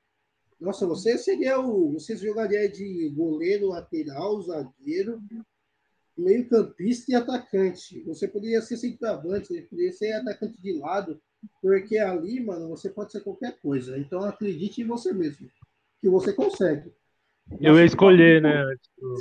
[0.61, 1.95] nossa, você seria o.
[1.95, 5.21] Você jogaria de goleiro, lateral, zagueiro,
[6.17, 8.01] meio-campista e atacante.
[8.05, 11.21] Você poderia ser centroavante, você poderia ser atacante de lado
[11.61, 13.99] porque ali, mano, você pode ser qualquer coisa.
[13.99, 15.51] Então acredite em você mesmo,
[16.01, 16.93] que você consegue.
[17.61, 18.65] Eu ia escolher, né?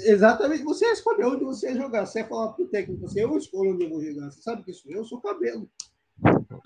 [0.05, 2.05] Exatamente, você escolheu onde você ia jogar.
[2.05, 4.31] Você ia falar pro técnico, você, eu escolho onde eu vou jogar.
[4.31, 5.69] Você sabe que sou eu, eu sou cabelo.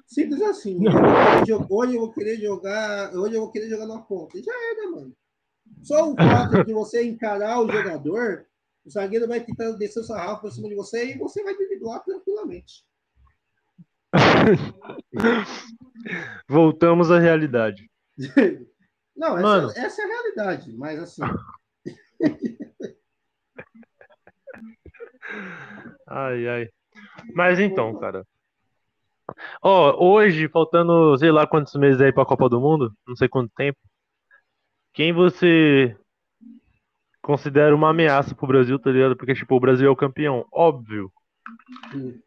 [0.06, 0.80] Simples assim.
[1.70, 4.42] Hoje eu vou querer jogar, hoje eu vou querer jogar na ponta.
[4.42, 5.16] Já era, mano.
[5.82, 8.46] Só o fato de você encarar o jogador,
[8.86, 12.04] o zagueiro vai tentar descer o sarrafo por cima de você e você vai driblar
[12.04, 12.86] tranquilamente.
[16.48, 17.90] Voltamos à realidade.
[19.16, 19.70] Não, Mano.
[19.70, 21.22] Essa, essa, é a realidade, mas assim.
[26.08, 26.70] ai, ai.
[27.34, 28.26] Mas então, cara.
[29.62, 33.28] Ó, oh, hoje, faltando sei lá quantos meses aí pra Copa do Mundo, não sei
[33.28, 33.80] quanto tempo.
[34.94, 35.98] Quem você
[37.22, 39.16] considera uma ameaça pro Brasil, tá ligado?
[39.18, 41.12] Porque, tipo, o Brasil é o campeão, óbvio.
[41.92, 42.22] Sim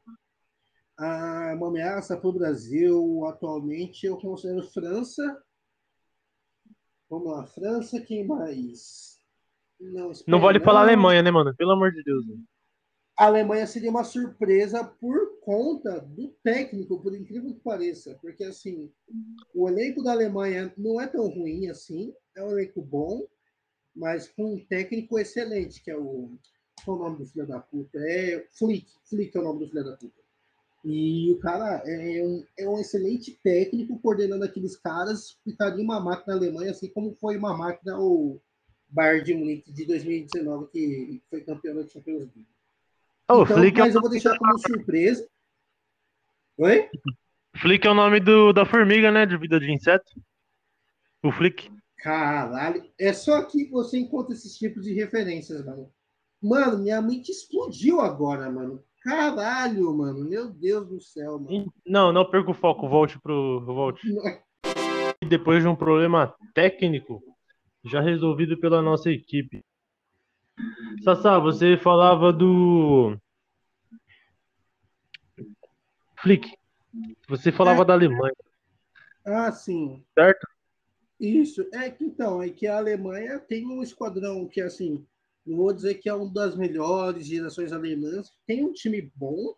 [0.99, 5.23] a, uma ameaça para o Brasil atualmente eu considero França.
[7.11, 9.19] Vamos lá, França, quem mais?
[9.81, 11.55] Não, não vale falar Alemanha, né, mano?
[11.57, 12.25] Pelo amor de Deus.
[13.17, 18.17] A Alemanha seria uma surpresa por conta do técnico, por incrível que pareça.
[18.21, 18.93] Porque, assim,
[19.55, 22.13] o elenco da Alemanha não é tão ruim assim.
[22.37, 23.27] É um elenco bom,
[23.95, 26.31] mas com um técnico excelente, que é o.
[26.85, 27.99] Qual é o nome do filho da puta?
[27.99, 28.87] É Flick.
[29.05, 30.23] Flick é o nome do filho da puta.
[30.85, 36.35] E o cara é um, é um excelente técnico coordenando aqueles caras, ficaria uma máquina
[36.35, 38.41] na Alemanha, assim como foi uma máquina o
[38.89, 42.47] Bayern de Munique de 2019, que foi campeão da Champions League.
[43.31, 45.29] Oh, então, Flick é mas eu vou deixar como surpresa.
[46.57, 46.89] Oi?
[47.57, 49.27] Flick é o nome do, da formiga, né?
[49.27, 50.11] De vida de inseto.
[51.23, 51.71] O Flick.
[51.99, 55.93] Caralho, é só que você encontra esses tipos de referências, mano.
[56.41, 58.83] Mano, minha mente explodiu agora, mano.
[59.09, 60.23] Caralho, mano.
[60.29, 61.73] Meu Deus do céu, mano.
[61.87, 62.87] Não, não perca o foco.
[62.87, 63.65] Volte pro.
[63.65, 64.03] Volte.
[65.27, 67.23] Depois de um problema técnico
[67.83, 69.65] já resolvido pela nossa equipe.
[71.03, 73.17] Sassá, você falava do.
[76.21, 76.55] Flick.
[77.29, 77.85] Você falava é.
[77.87, 78.35] da Alemanha.
[79.25, 80.05] Ah, sim.
[80.13, 80.47] Certo?
[81.19, 81.67] Isso.
[81.73, 85.07] É que então, é que a Alemanha tem um esquadrão que, assim,
[85.49, 88.31] não vou dizer que é uma das melhores gerações alemãs.
[88.47, 89.55] Tem um time bom,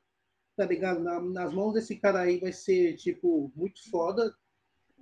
[0.57, 1.01] tá ligado?
[1.01, 4.33] Na, nas mãos desse cara aí vai ser, tipo, muito foda.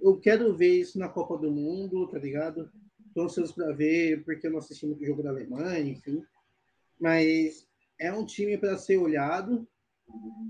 [0.01, 2.71] Eu quero ver isso na Copa do Mundo, tá ligado?
[3.15, 6.23] Tô ansioso pra ver, porque eu não assisti muito jogo da Alemanha, enfim.
[6.99, 7.67] Mas
[8.01, 9.69] é um time para ser olhado.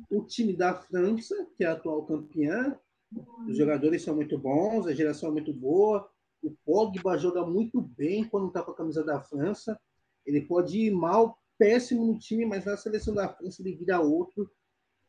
[0.09, 2.79] O time da França, que é a atual campeã,
[3.49, 6.09] os jogadores são muito bons, a geração é muito boa.
[6.43, 9.81] O Pogba joga muito bem quando tá com a camisa da França.
[10.29, 14.51] Ele pode ir mal, péssimo no time, mas na seleção da França ele vira outro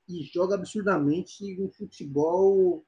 [0.07, 2.85] e joga absurdamente um futebol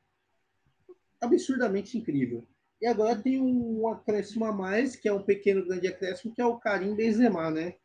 [1.19, 2.47] absurdamente incrível.
[2.81, 6.45] E agora tem um acréscimo a mais, que é um pequeno grande acréscimo, que é
[6.45, 7.75] o Karim Benzema, né?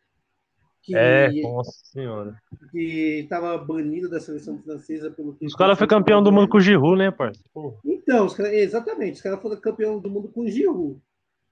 [0.80, 2.40] Que, é, nossa senhora.
[2.70, 5.36] Que estava banido da seleção francesa pelo.
[5.42, 7.76] Os caras foram campeão do mundo com o Giroud, né, parceiro?
[7.84, 11.02] Então, os cara, exatamente, os caras foram campeão do mundo com o Giroud.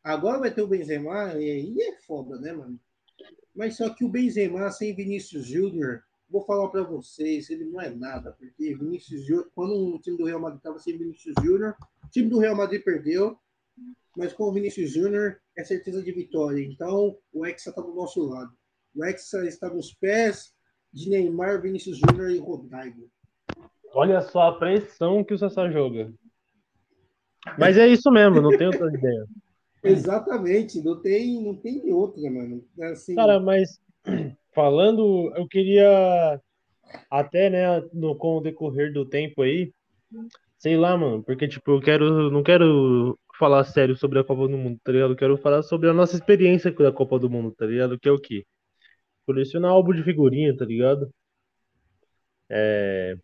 [0.04, 2.78] Agora vai ter o Benzema, e aí é foda, né, mano?
[3.56, 7.88] Mas só que o Benzema sem Vinícius Júnior, vou falar para vocês, ele não é
[7.88, 12.08] nada, porque Vinícius Júnior, quando o time do Real Madrid estava sem Vinícius Júnior, o
[12.10, 13.38] time do Real Madrid perdeu,
[14.14, 16.62] mas com o Vinícius Júnior é certeza de vitória.
[16.62, 18.52] Então, o Hexa está do nosso lado.
[18.94, 20.54] O Hexa está nos pés
[20.92, 23.10] de Neymar, Vinícius Júnior e Rodrigo.
[23.92, 26.12] Olha só a pressão que o Sassá joga.
[27.58, 29.26] Mas é isso mesmo, não tem outra ideia.
[29.84, 32.64] Exatamente, não tem, não tem outra, mano.
[32.80, 33.14] Assim...
[33.14, 33.80] Cara, mas
[34.54, 36.40] falando, eu queria
[37.10, 39.72] até, né, no, com o decorrer do tempo aí,
[40.58, 44.56] sei lá, mano, porque, tipo, eu quero, não quero falar sério sobre a Copa do
[44.56, 45.12] Mundo, tá ligado?
[45.12, 47.98] Eu quero falar sobre a nossa experiência com a Copa do Mundo, tá ligado?
[47.98, 48.46] Que é o quê?
[49.26, 51.10] Colecionar álbum de figurinha, tá ligado?
[52.48, 53.16] É...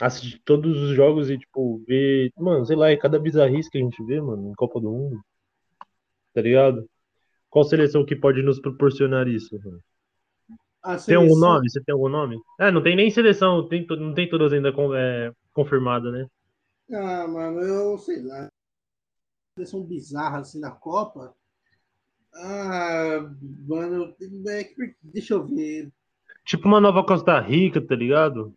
[0.00, 2.30] Assistir todos os jogos e, tipo, ver.
[2.38, 5.20] Mano, sei lá, é cada bizarrice que a gente vê, mano, em Copa do Mundo.
[6.36, 6.86] Tá ligado?
[7.48, 9.56] Qual seleção que pode nos proporcionar isso?
[10.82, 11.70] A Tem algum seleção- nome?
[11.70, 12.38] Você tem algum nome?
[12.60, 16.26] É, não tem nem seleção, tem, não tem todas ainda com- é, confirmadas, né?
[16.92, 18.50] Ah, mano, eu sei lá.
[19.56, 21.34] Seleção bizarra assim na Copa.
[22.34, 23.30] Ah,
[23.66, 24.70] mano, é
[25.02, 25.90] deixa eu ver.
[26.44, 28.52] Tipo uma nova Costa Rica, tá ligado?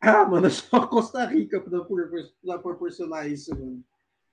[0.00, 2.06] Ah, mano, só a Costa Rica pra, pra,
[2.46, 3.84] pra proporcionar isso, mano.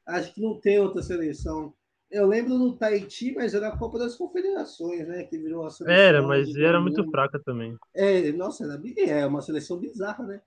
[0.08, 1.74] Acho que não tem outra seleção.
[2.12, 5.24] Eu lembro do Tahiti, mas era a Copa das Confederações, né?
[5.24, 5.96] Que virou a seleção.
[5.98, 7.12] Era, mas era todo muito mundo.
[7.12, 7.78] fraca também.
[7.94, 10.42] É, nossa, era, é uma seleção bizarra, né?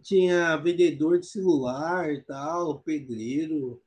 [0.00, 3.80] Tinha vendedor de celular e tal, pedreiro,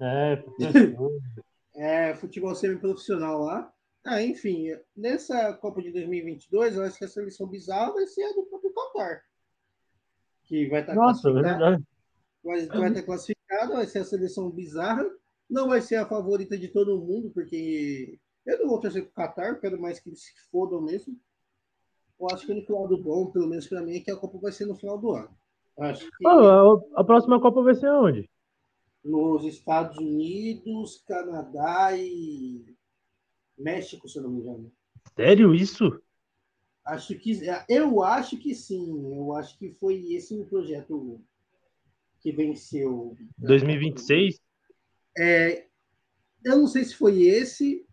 [0.00, 0.42] É,
[2.10, 3.72] é, futebol semiprofissional lá.
[4.04, 8.32] Ah, enfim, nessa Copa de 2022, eu acho que a seleção bizarra vai ser a
[8.32, 9.22] do próprio Qatar.
[10.44, 11.58] Que vai estar Nossa, é classificada.
[11.70, 11.84] verdade.
[12.44, 15.04] vai, vai estar classificada, vai ser a seleção bizarra.
[15.48, 19.60] Não vai ser a favorita de todo mundo, porque eu não vou torcer pro Qatar,
[19.60, 21.16] quero mais que eles se fodam mesmo.
[22.18, 24.38] Eu acho que o único lado bom, pelo menos para mim, é que a Copa
[24.38, 25.30] vai ser no final do ano.
[25.78, 26.30] Acho que Ô,
[26.94, 28.28] a, a próxima Copa vai ser onde?
[29.06, 32.64] nos Estados Unidos, Canadá e
[33.56, 34.72] México, se eu não me engano.
[35.14, 36.00] Sério isso?
[36.84, 39.14] Acho que eu acho que sim.
[39.14, 41.20] Eu acho que foi esse o projeto
[42.20, 43.16] que venceu.
[43.38, 44.40] 2026?
[45.18, 45.66] É,
[46.44, 47.84] eu não sei se foi esse.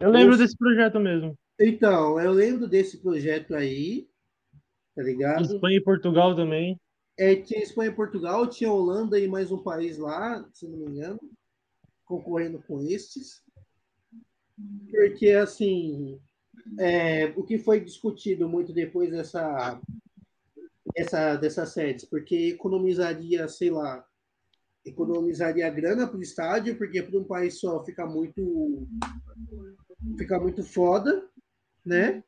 [0.00, 1.36] Eu lembro desse projeto mesmo.
[1.60, 4.08] Então, eu lembro desse projeto aí,
[4.94, 5.42] tá ligado?
[5.42, 6.78] Espanha e Portugal também.
[7.16, 10.86] É, tinha Espanha e Portugal, tinha Holanda e mais um país lá, se não me
[10.86, 11.18] engano,
[12.04, 13.42] concorrendo com estes.
[14.90, 16.20] Porque, assim,
[16.78, 19.80] é, o que foi discutido muito depois dessa,
[20.94, 22.04] essa, dessas sedes?
[22.04, 24.06] Porque economizaria, sei lá,
[24.88, 28.86] economizaria grana para o estádio, porque para um país só fica muito,
[30.16, 31.28] fica muito foda,
[31.84, 32.22] né?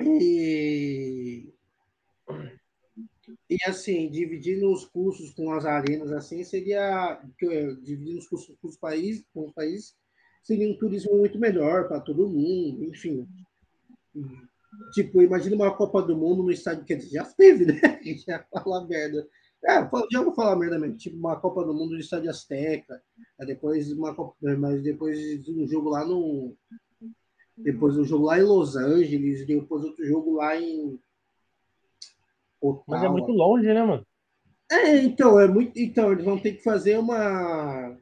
[0.00, 1.52] E,
[3.48, 7.20] e assim, dividindo os custos com as arenas, assim, seria.
[7.82, 9.94] Dividindo os custos com os países, com os países
[10.44, 13.26] seria um turismo muito melhor para todo mundo, enfim.
[14.92, 17.80] Tipo, imagina uma Copa do Mundo no estádio que já teve, né?
[18.26, 19.26] Já fala merda.
[19.66, 20.96] É, já vou falar merda mesmo.
[20.96, 23.02] Tipo, uma Copa do Mundo no estádio Azteca.
[23.46, 26.54] Depois uma Copa, mas depois um jogo lá no.
[27.56, 30.98] Depois um jogo lá em Los Angeles, depois outro jogo lá em.
[32.60, 32.84] Ottawa.
[32.88, 34.06] Mas é muito longe, né, mano?
[34.70, 35.78] É, então, é muito.
[35.78, 37.96] Então, eles vão ter que fazer uma.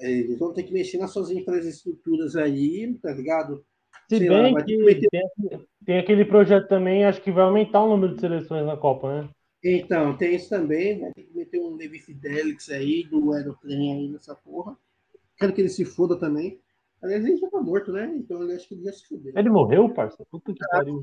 [0.00, 3.64] é, Eles vão ter que mexer nas suas infraestruturas aí, tá ligado?
[4.10, 7.44] Se Sei lá, bem que que meter- tem, tem aquele projeto também, acho que vai
[7.44, 9.28] aumentar o número de seleções na Copa, né?
[9.68, 14.08] Então, tem isso também, vai ter que meter um Levi Fidelix aí, do Aeroplane aí
[14.08, 14.78] nessa porra.
[15.36, 16.60] Quero que ele se foda também.
[17.02, 18.14] Aliás, ele já tá morto, né?
[18.16, 19.32] Então eu acho que ele já se fudeu.
[19.36, 20.24] Ele morreu, parça?
[20.30, 21.00] Puta que pariu.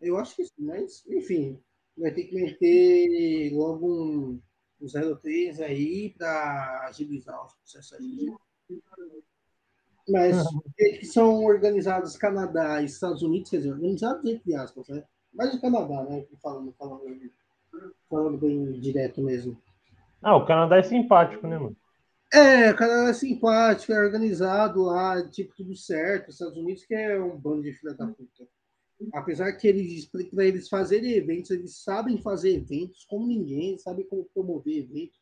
[0.00, 1.60] Eu acho que sim, mas, enfim,
[1.96, 4.40] vai ter que meter logo um,
[4.80, 8.32] um 03 aí para agilizar os processos aí.
[10.08, 10.42] Mas
[10.78, 15.04] eles que são organizados Canadá e Estados Unidos, quer dizer, organizados entre aspas, né?
[15.32, 16.26] Mas o Canadá, né?
[16.42, 17.04] Falando, falando,
[18.08, 19.60] falando bem direto mesmo.
[20.22, 21.76] Ah, o Canadá é simpático, né, mano?
[22.32, 26.28] É, o Canadá é simpático, é organizado lá, tipo, tudo certo.
[26.28, 28.48] Os Estados Unidos que é um bando de filha da puta.
[29.12, 34.28] Apesar que eles, para eles fazerem eventos, eles sabem fazer eventos como ninguém, sabem como
[34.32, 35.20] promover eventos.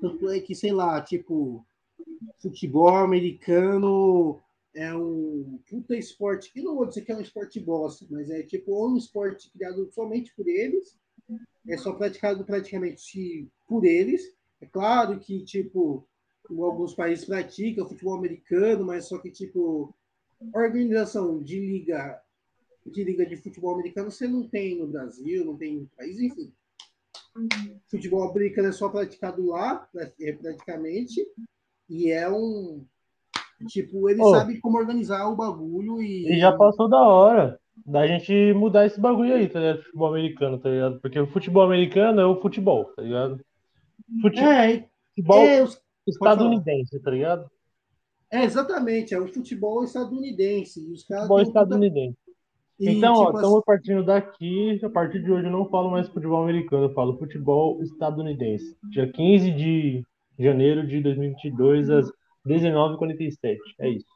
[0.00, 1.66] Tanto é que, sei lá, tipo,
[2.40, 4.40] futebol americano
[4.74, 8.42] é um puta esporte, que não vou dizer que é um esporte bosta, mas é
[8.42, 10.96] tipo um esporte criado somente por eles,
[11.68, 14.22] é só praticado praticamente por eles.
[14.60, 16.06] É claro que, tipo,
[16.50, 19.94] alguns países praticam futebol americano, mas só que, tipo,
[20.54, 22.20] organização de liga
[22.86, 26.50] de liga de futebol americano você não tem no Brasil, não tem no país, enfim.
[27.88, 29.86] Futebol americano é só praticado lá,
[30.20, 31.24] é praticamente,
[31.88, 32.84] e é um.
[33.66, 34.30] Tipo, ele Ô.
[34.30, 36.32] sabe como organizar o bagulho e.
[36.32, 39.82] E já passou da hora da gente mudar esse bagulho aí, tá ligado?
[39.82, 41.00] Futebol americano, tá ligado?
[41.00, 43.40] Porque o futebol americano é o futebol, tá ligado?
[44.22, 47.50] Fute- É, Futebol é, os- estadunidense, tá ligado?
[48.30, 50.80] é, exatamente, é o futebol estadunidense.
[50.92, 52.16] Os caras Futebol estadunidense.
[52.78, 54.78] e, Então, ó, tipo, estamos partindo daqui.
[54.84, 58.76] A partir de hoje eu não falo mais futebol americano, eu falo futebol estadunidense.
[58.90, 60.02] Dia 15 de
[60.38, 62.10] janeiro de 2022, às
[62.46, 63.58] 19h47.
[63.80, 64.06] É isso.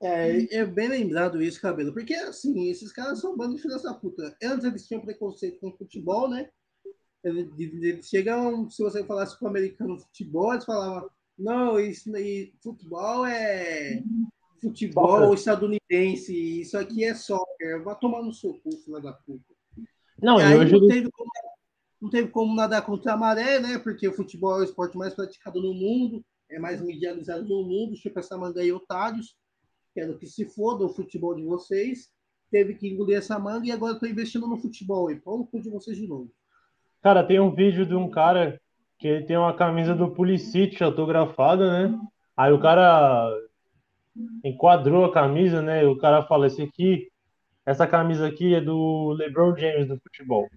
[0.00, 3.92] É, é bem lembrado isso, Cabelo, porque assim, esses caras são bando de filhas da
[3.94, 4.36] puta.
[4.42, 6.48] Antes eles tinham preconceito com futebol, né?
[7.24, 12.52] Eles, eles chegam, se você falasse com o americano futebol, eles falavam, não, isso aí,
[12.62, 14.02] futebol é
[14.60, 19.54] futebol estadunidense, isso aqui é soccer, vai tomar no seu cu, filha da puta.
[20.20, 21.30] Não, E e aí hoje não teve, como,
[22.00, 23.78] não teve como nadar contra a maré, né?
[23.78, 27.96] Porque o futebol é o esporte mais praticado no mundo, é mais medializado no mundo,
[27.96, 29.36] chupa essa manga aí, otários.
[29.94, 32.10] Quero que se foda o futebol de vocês.
[32.50, 35.10] Teve que engolir essa manga e agora estou investindo no futebol.
[35.10, 36.30] E pau no cu de vocês de novo.
[37.02, 38.60] Cara, tem um vídeo de um cara
[38.98, 41.98] que ele tem uma camisa do Pulisic autografada, né?
[42.36, 43.30] Aí o cara
[44.44, 45.86] enquadrou a camisa, né?
[45.86, 47.08] O cara fala, esse aqui,
[47.64, 50.48] essa camisa aqui é do LeBron James do futebol.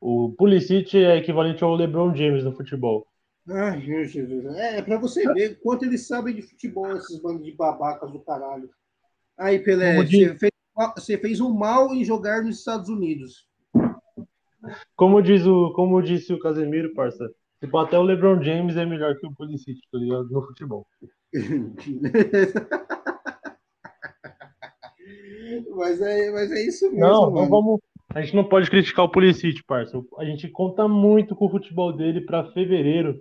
[0.00, 3.06] O Pulisic é equivalente ao LeBron James no futebol.
[3.48, 4.44] Ai, meu Jesus.
[4.56, 8.20] É, é pra você ver quanto eles sabem de futebol, esses bandos de babacas do
[8.20, 8.70] caralho.
[9.36, 10.52] Aí, Pelé, diz- você fez,
[10.96, 13.46] você fez um mal em jogar nos Estados Unidos.
[14.96, 17.30] Como diz o, como disse o Casemiro, parça,
[17.60, 20.28] tipo, até o LeBron James é melhor que o Pulisic, tá ligado?
[20.30, 20.86] No futebol.
[25.76, 27.48] mas, é, mas é isso mesmo, Não, mano.
[27.48, 27.80] vamos.
[28.14, 30.00] A gente não pode criticar o Pulisic, parça.
[30.18, 33.20] A gente conta muito com o futebol dele pra fevereiro,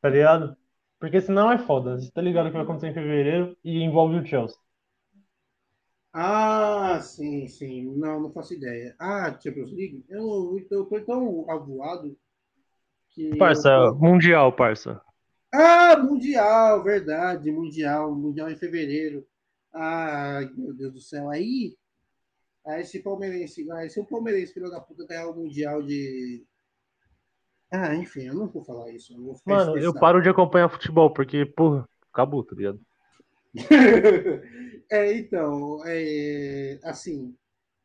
[0.00, 0.56] tá ligado?
[0.98, 1.96] Porque senão é foda.
[2.00, 4.58] Você tá ligado o que vai acontecer em fevereiro e envolve o Chelsea.
[6.12, 7.84] Ah, sim, sim.
[7.96, 8.94] Não, não faço ideia.
[8.98, 10.04] Ah, Champions League?
[10.08, 12.16] Eu, eu tô tão avoado
[13.10, 13.22] que.
[13.38, 15.00] Parça, eu- mundial, parça.
[15.52, 19.26] Ah, Mundial, verdade, Mundial, Mundial em fevereiro.
[19.72, 21.30] Ah, meu Deus do céu.
[21.30, 21.76] Aí,
[22.66, 26.44] aí esse palmeirense, aí se o palmeirense, filho da puta, ganhar o Mundial de.
[27.70, 29.12] Ah, enfim, eu não vou falar isso.
[29.12, 30.00] Eu vou Mano, eu estressado.
[30.00, 32.80] paro de acompanhar futebol porque, porra, acabou, tá ligado?
[34.90, 37.36] é, então, é, assim,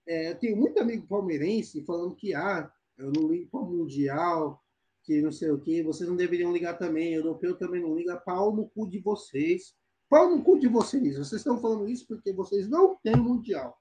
[0.07, 4.61] é, eu tenho muito amigo palmeirense falando que, ah, eu não ligo para o Mundial,
[5.03, 8.55] que não sei o que, vocês não deveriam ligar também, europeu também não liga, pau
[8.55, 9.75] no cu de vocês.
[10.09, 11.17] Pau no cu de vocês.
[11.17, 13.77] Vocês estão falando isso porque vocês não têm Mundial.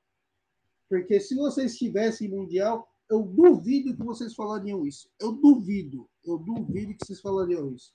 [0.89, 5.07] Porque se vocês tivessem Mundial, eu duvido que vocês falariam isso.
[5.21, 6.09] Eu duvido.
[6.25, 7.93] Eu duvido que vocês falariam isso.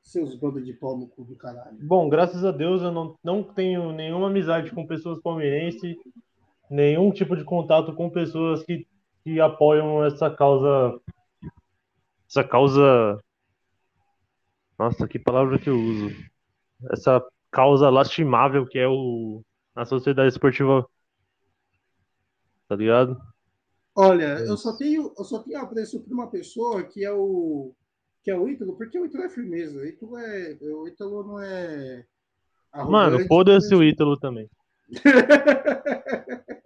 [0.00, 1.76] Seus bandos de pau no cu do caralho.
[1.80, 5.96] Bom, graças a Deus eu não, não tenho nenhuma amizade com pessoas palmeirenses,
[6.70, 8.86] nenhum tipo de contato com pessoas que,
[9.24, 11.00] que apoiam essa causa.
[12.28, 13.20] Essa causa.
[14.78, 16.14] Nossa, que palavra que eu uso.
[16.92, 17.20] Essa
[17.50, 19.42] causa lastimável que é o,
[19.74, 20.88] a sociedade esportiva.
[22.68, 23.20] Tá ligado?
[23.96, 27.72] Olha, eu só tenho, eu só tenho apreço por uma pessoa que é o
[28.22, 29.78] que é o Ítalo, porque o Ítalo é firmeza.
[29.78, 32.04] O Ítalo, é, o Ítalo não é.
[32.74, 34.50] Mano, foda-se o Ítalo também.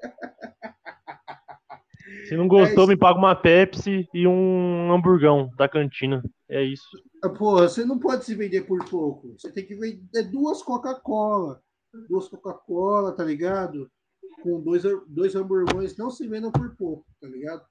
[2.28, 6.22] Se não gostou, É me paga uma Pepsi e um hamburgão da cantina.
[6.48, 6.88] É isso.
[7.36, 9.34] Porra, você não pode se vender por pouco.
[9.36, 11.60] Você tem que vender duas Coca-Cola.
[12.08, 13.90] Duas Coca-Cola, tá ligado?
[14.42, 17.64] Com dois, dois hamburgões, não se vendam por pouco, tá ligado?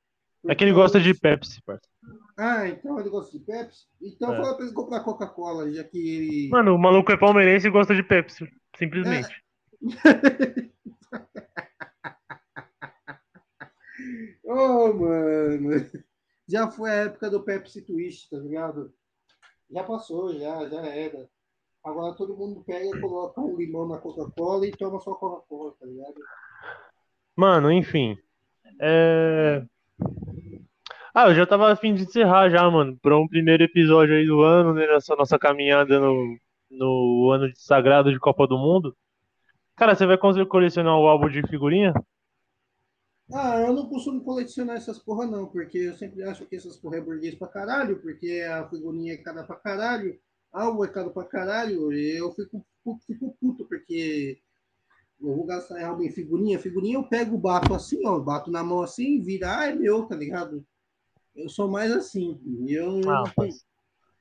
[0.47, 1.87] É que ele gosta de Pepsi, parça.
[2.37, 3.87] Ah, então ele gosta de Pepsi?
[4.01, 4.37] Então É.
[4.37, 6.49] fala pra ele comprar Coca-Cola, já que ele.
[6.49, 8.49] Mano, o maluco é palmeirense e gosta de Pepsi.
[8.77, 9.43] Simplesmente.
[14.45, 15.69] Oh, mano.
[16.47, 18.91] Já foi a época do Pepsi Twist, tá ligado?
[19.69, 21.29] Já passou, já, já era.
[21.83, 26.15] Agora todo mundo pega, coloca um limão na Coca-Cola e toma só Coca-Cola, tá ligado?
[27.39, 28.17] Mano, enfim.
[28.81, 29.63] É...
[31.15, 32.99] Ah, eu já tava a fim de encerrar já, mano.
[33.01, 34.85] Pra um primeiro episódio aí do ano, né?
[34.85, 36.37] Nessa nossa caminhada no,
[36.69, 38.93] no ano de sagrado de Copa do Mundo.
[39.77, 41.93] Cara, você vai conseguir colecionar o álbum de figurinha?
[43.33, 46.97] Ah, eu não costumo colecionar essas porra, não, porque eu sempre acho que essas porra
[46.97, 50.19] é burguês pra caralho, porque a figurinha é cara pra caralho,
[50.51, 52.65] álbum é caro pra caralho, e eu fico,
[53.07, 54.41] fico puto, porque
[55.21, 56.59] eu vou gastar álbum em figurinha.
[56.59, 60.15] Figurinha eu pego, bato assim, ó, bato na mão assim, vira, ah, é meu, tá
[60.15, 60.65] ligado?
[61.35, 62.39] Eu sou mais assim.
[62.67, 63.55] e Eu, eu Ah, tenho-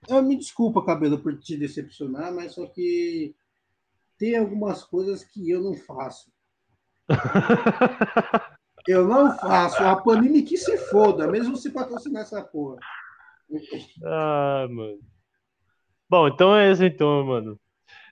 [0.09, 3.34] eu me desculpa, cabelo, por te decepcionar, mas só que
[4.18, 6.30] tem algumas coisas que eu não faço.
[8.86, 9.82] Eu não faço.
[9.82, 12.78] A Panini que se foda, mesmo se patrocinar essa porra.
[14.03, 14.99] Ah, mano.
[16.09, 17.61] Bom, então é isso então, mano.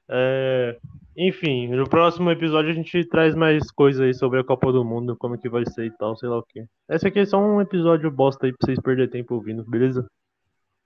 [0.07, 0.79] É,
[1.19, 5.17] Enfim, no próximo episódio a gente traz mais coisas aí sobre a Copa do Mundo,
[5.17, 6.69] como que vai ser e tal, sei lá o quê.
[6.91, 10.07] Esse aqui é só um episódio bosta aí pra vocês perderem tempo ouvindo, beleza?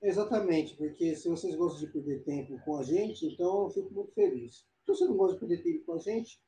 [0.01, 4.13] Exatamente, porque se vocês gostam de perder tempo com a gente, então eu fico muito
[4.13, 4.65] feliz.
[4.85, 6.41] Se você não gosta de perder tempo com a gente,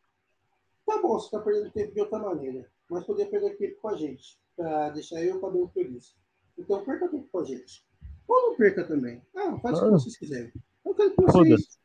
[0.87, 3.97] tá bom, você está perdendo tempo de outra maneira, mas poder perder tempo com a
[3.97, 6.15] gente, para deixar eu e o Padrão feliz.
[6.57, 7.85] Então perca tempo com a gente.
[8.29, 9.21] Ou não perca também.
[9.37, 10.53] Ah, faz o que vocês quiserem.
[10.87, 11.82] Eu quero que vocês.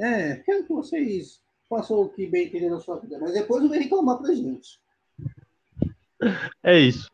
[0.00, 3.82] É, quero que vocês façam o que bem entender na sua vida, mas depois vem
[3.82, 4.80] reclamar pra gente.
[6.62, 7.10] É isso.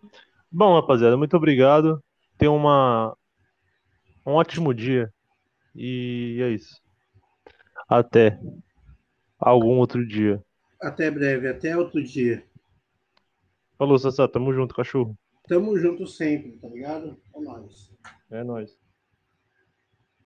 [0.50, 2.02] Bom, rapaziada, muito obrigado.
[2.38, 3.16] Tenha uma
[4.24, 5.12] um ótimo dia.
[5.74, 6.80] E é isso.
[7.88, 8.40] Até
[9.38, 10.42] algum outro dia.
[10.80, 12.44] Até breve, até outro dia.
[13.76, 15.16] Falou, Sassá, tamo junto, cachorro.
[15.46, 17.16] Tamo junto sempre, tá ligado?
[17.34, 17.92] É nóis.
[18.30, 18.85] É nóis.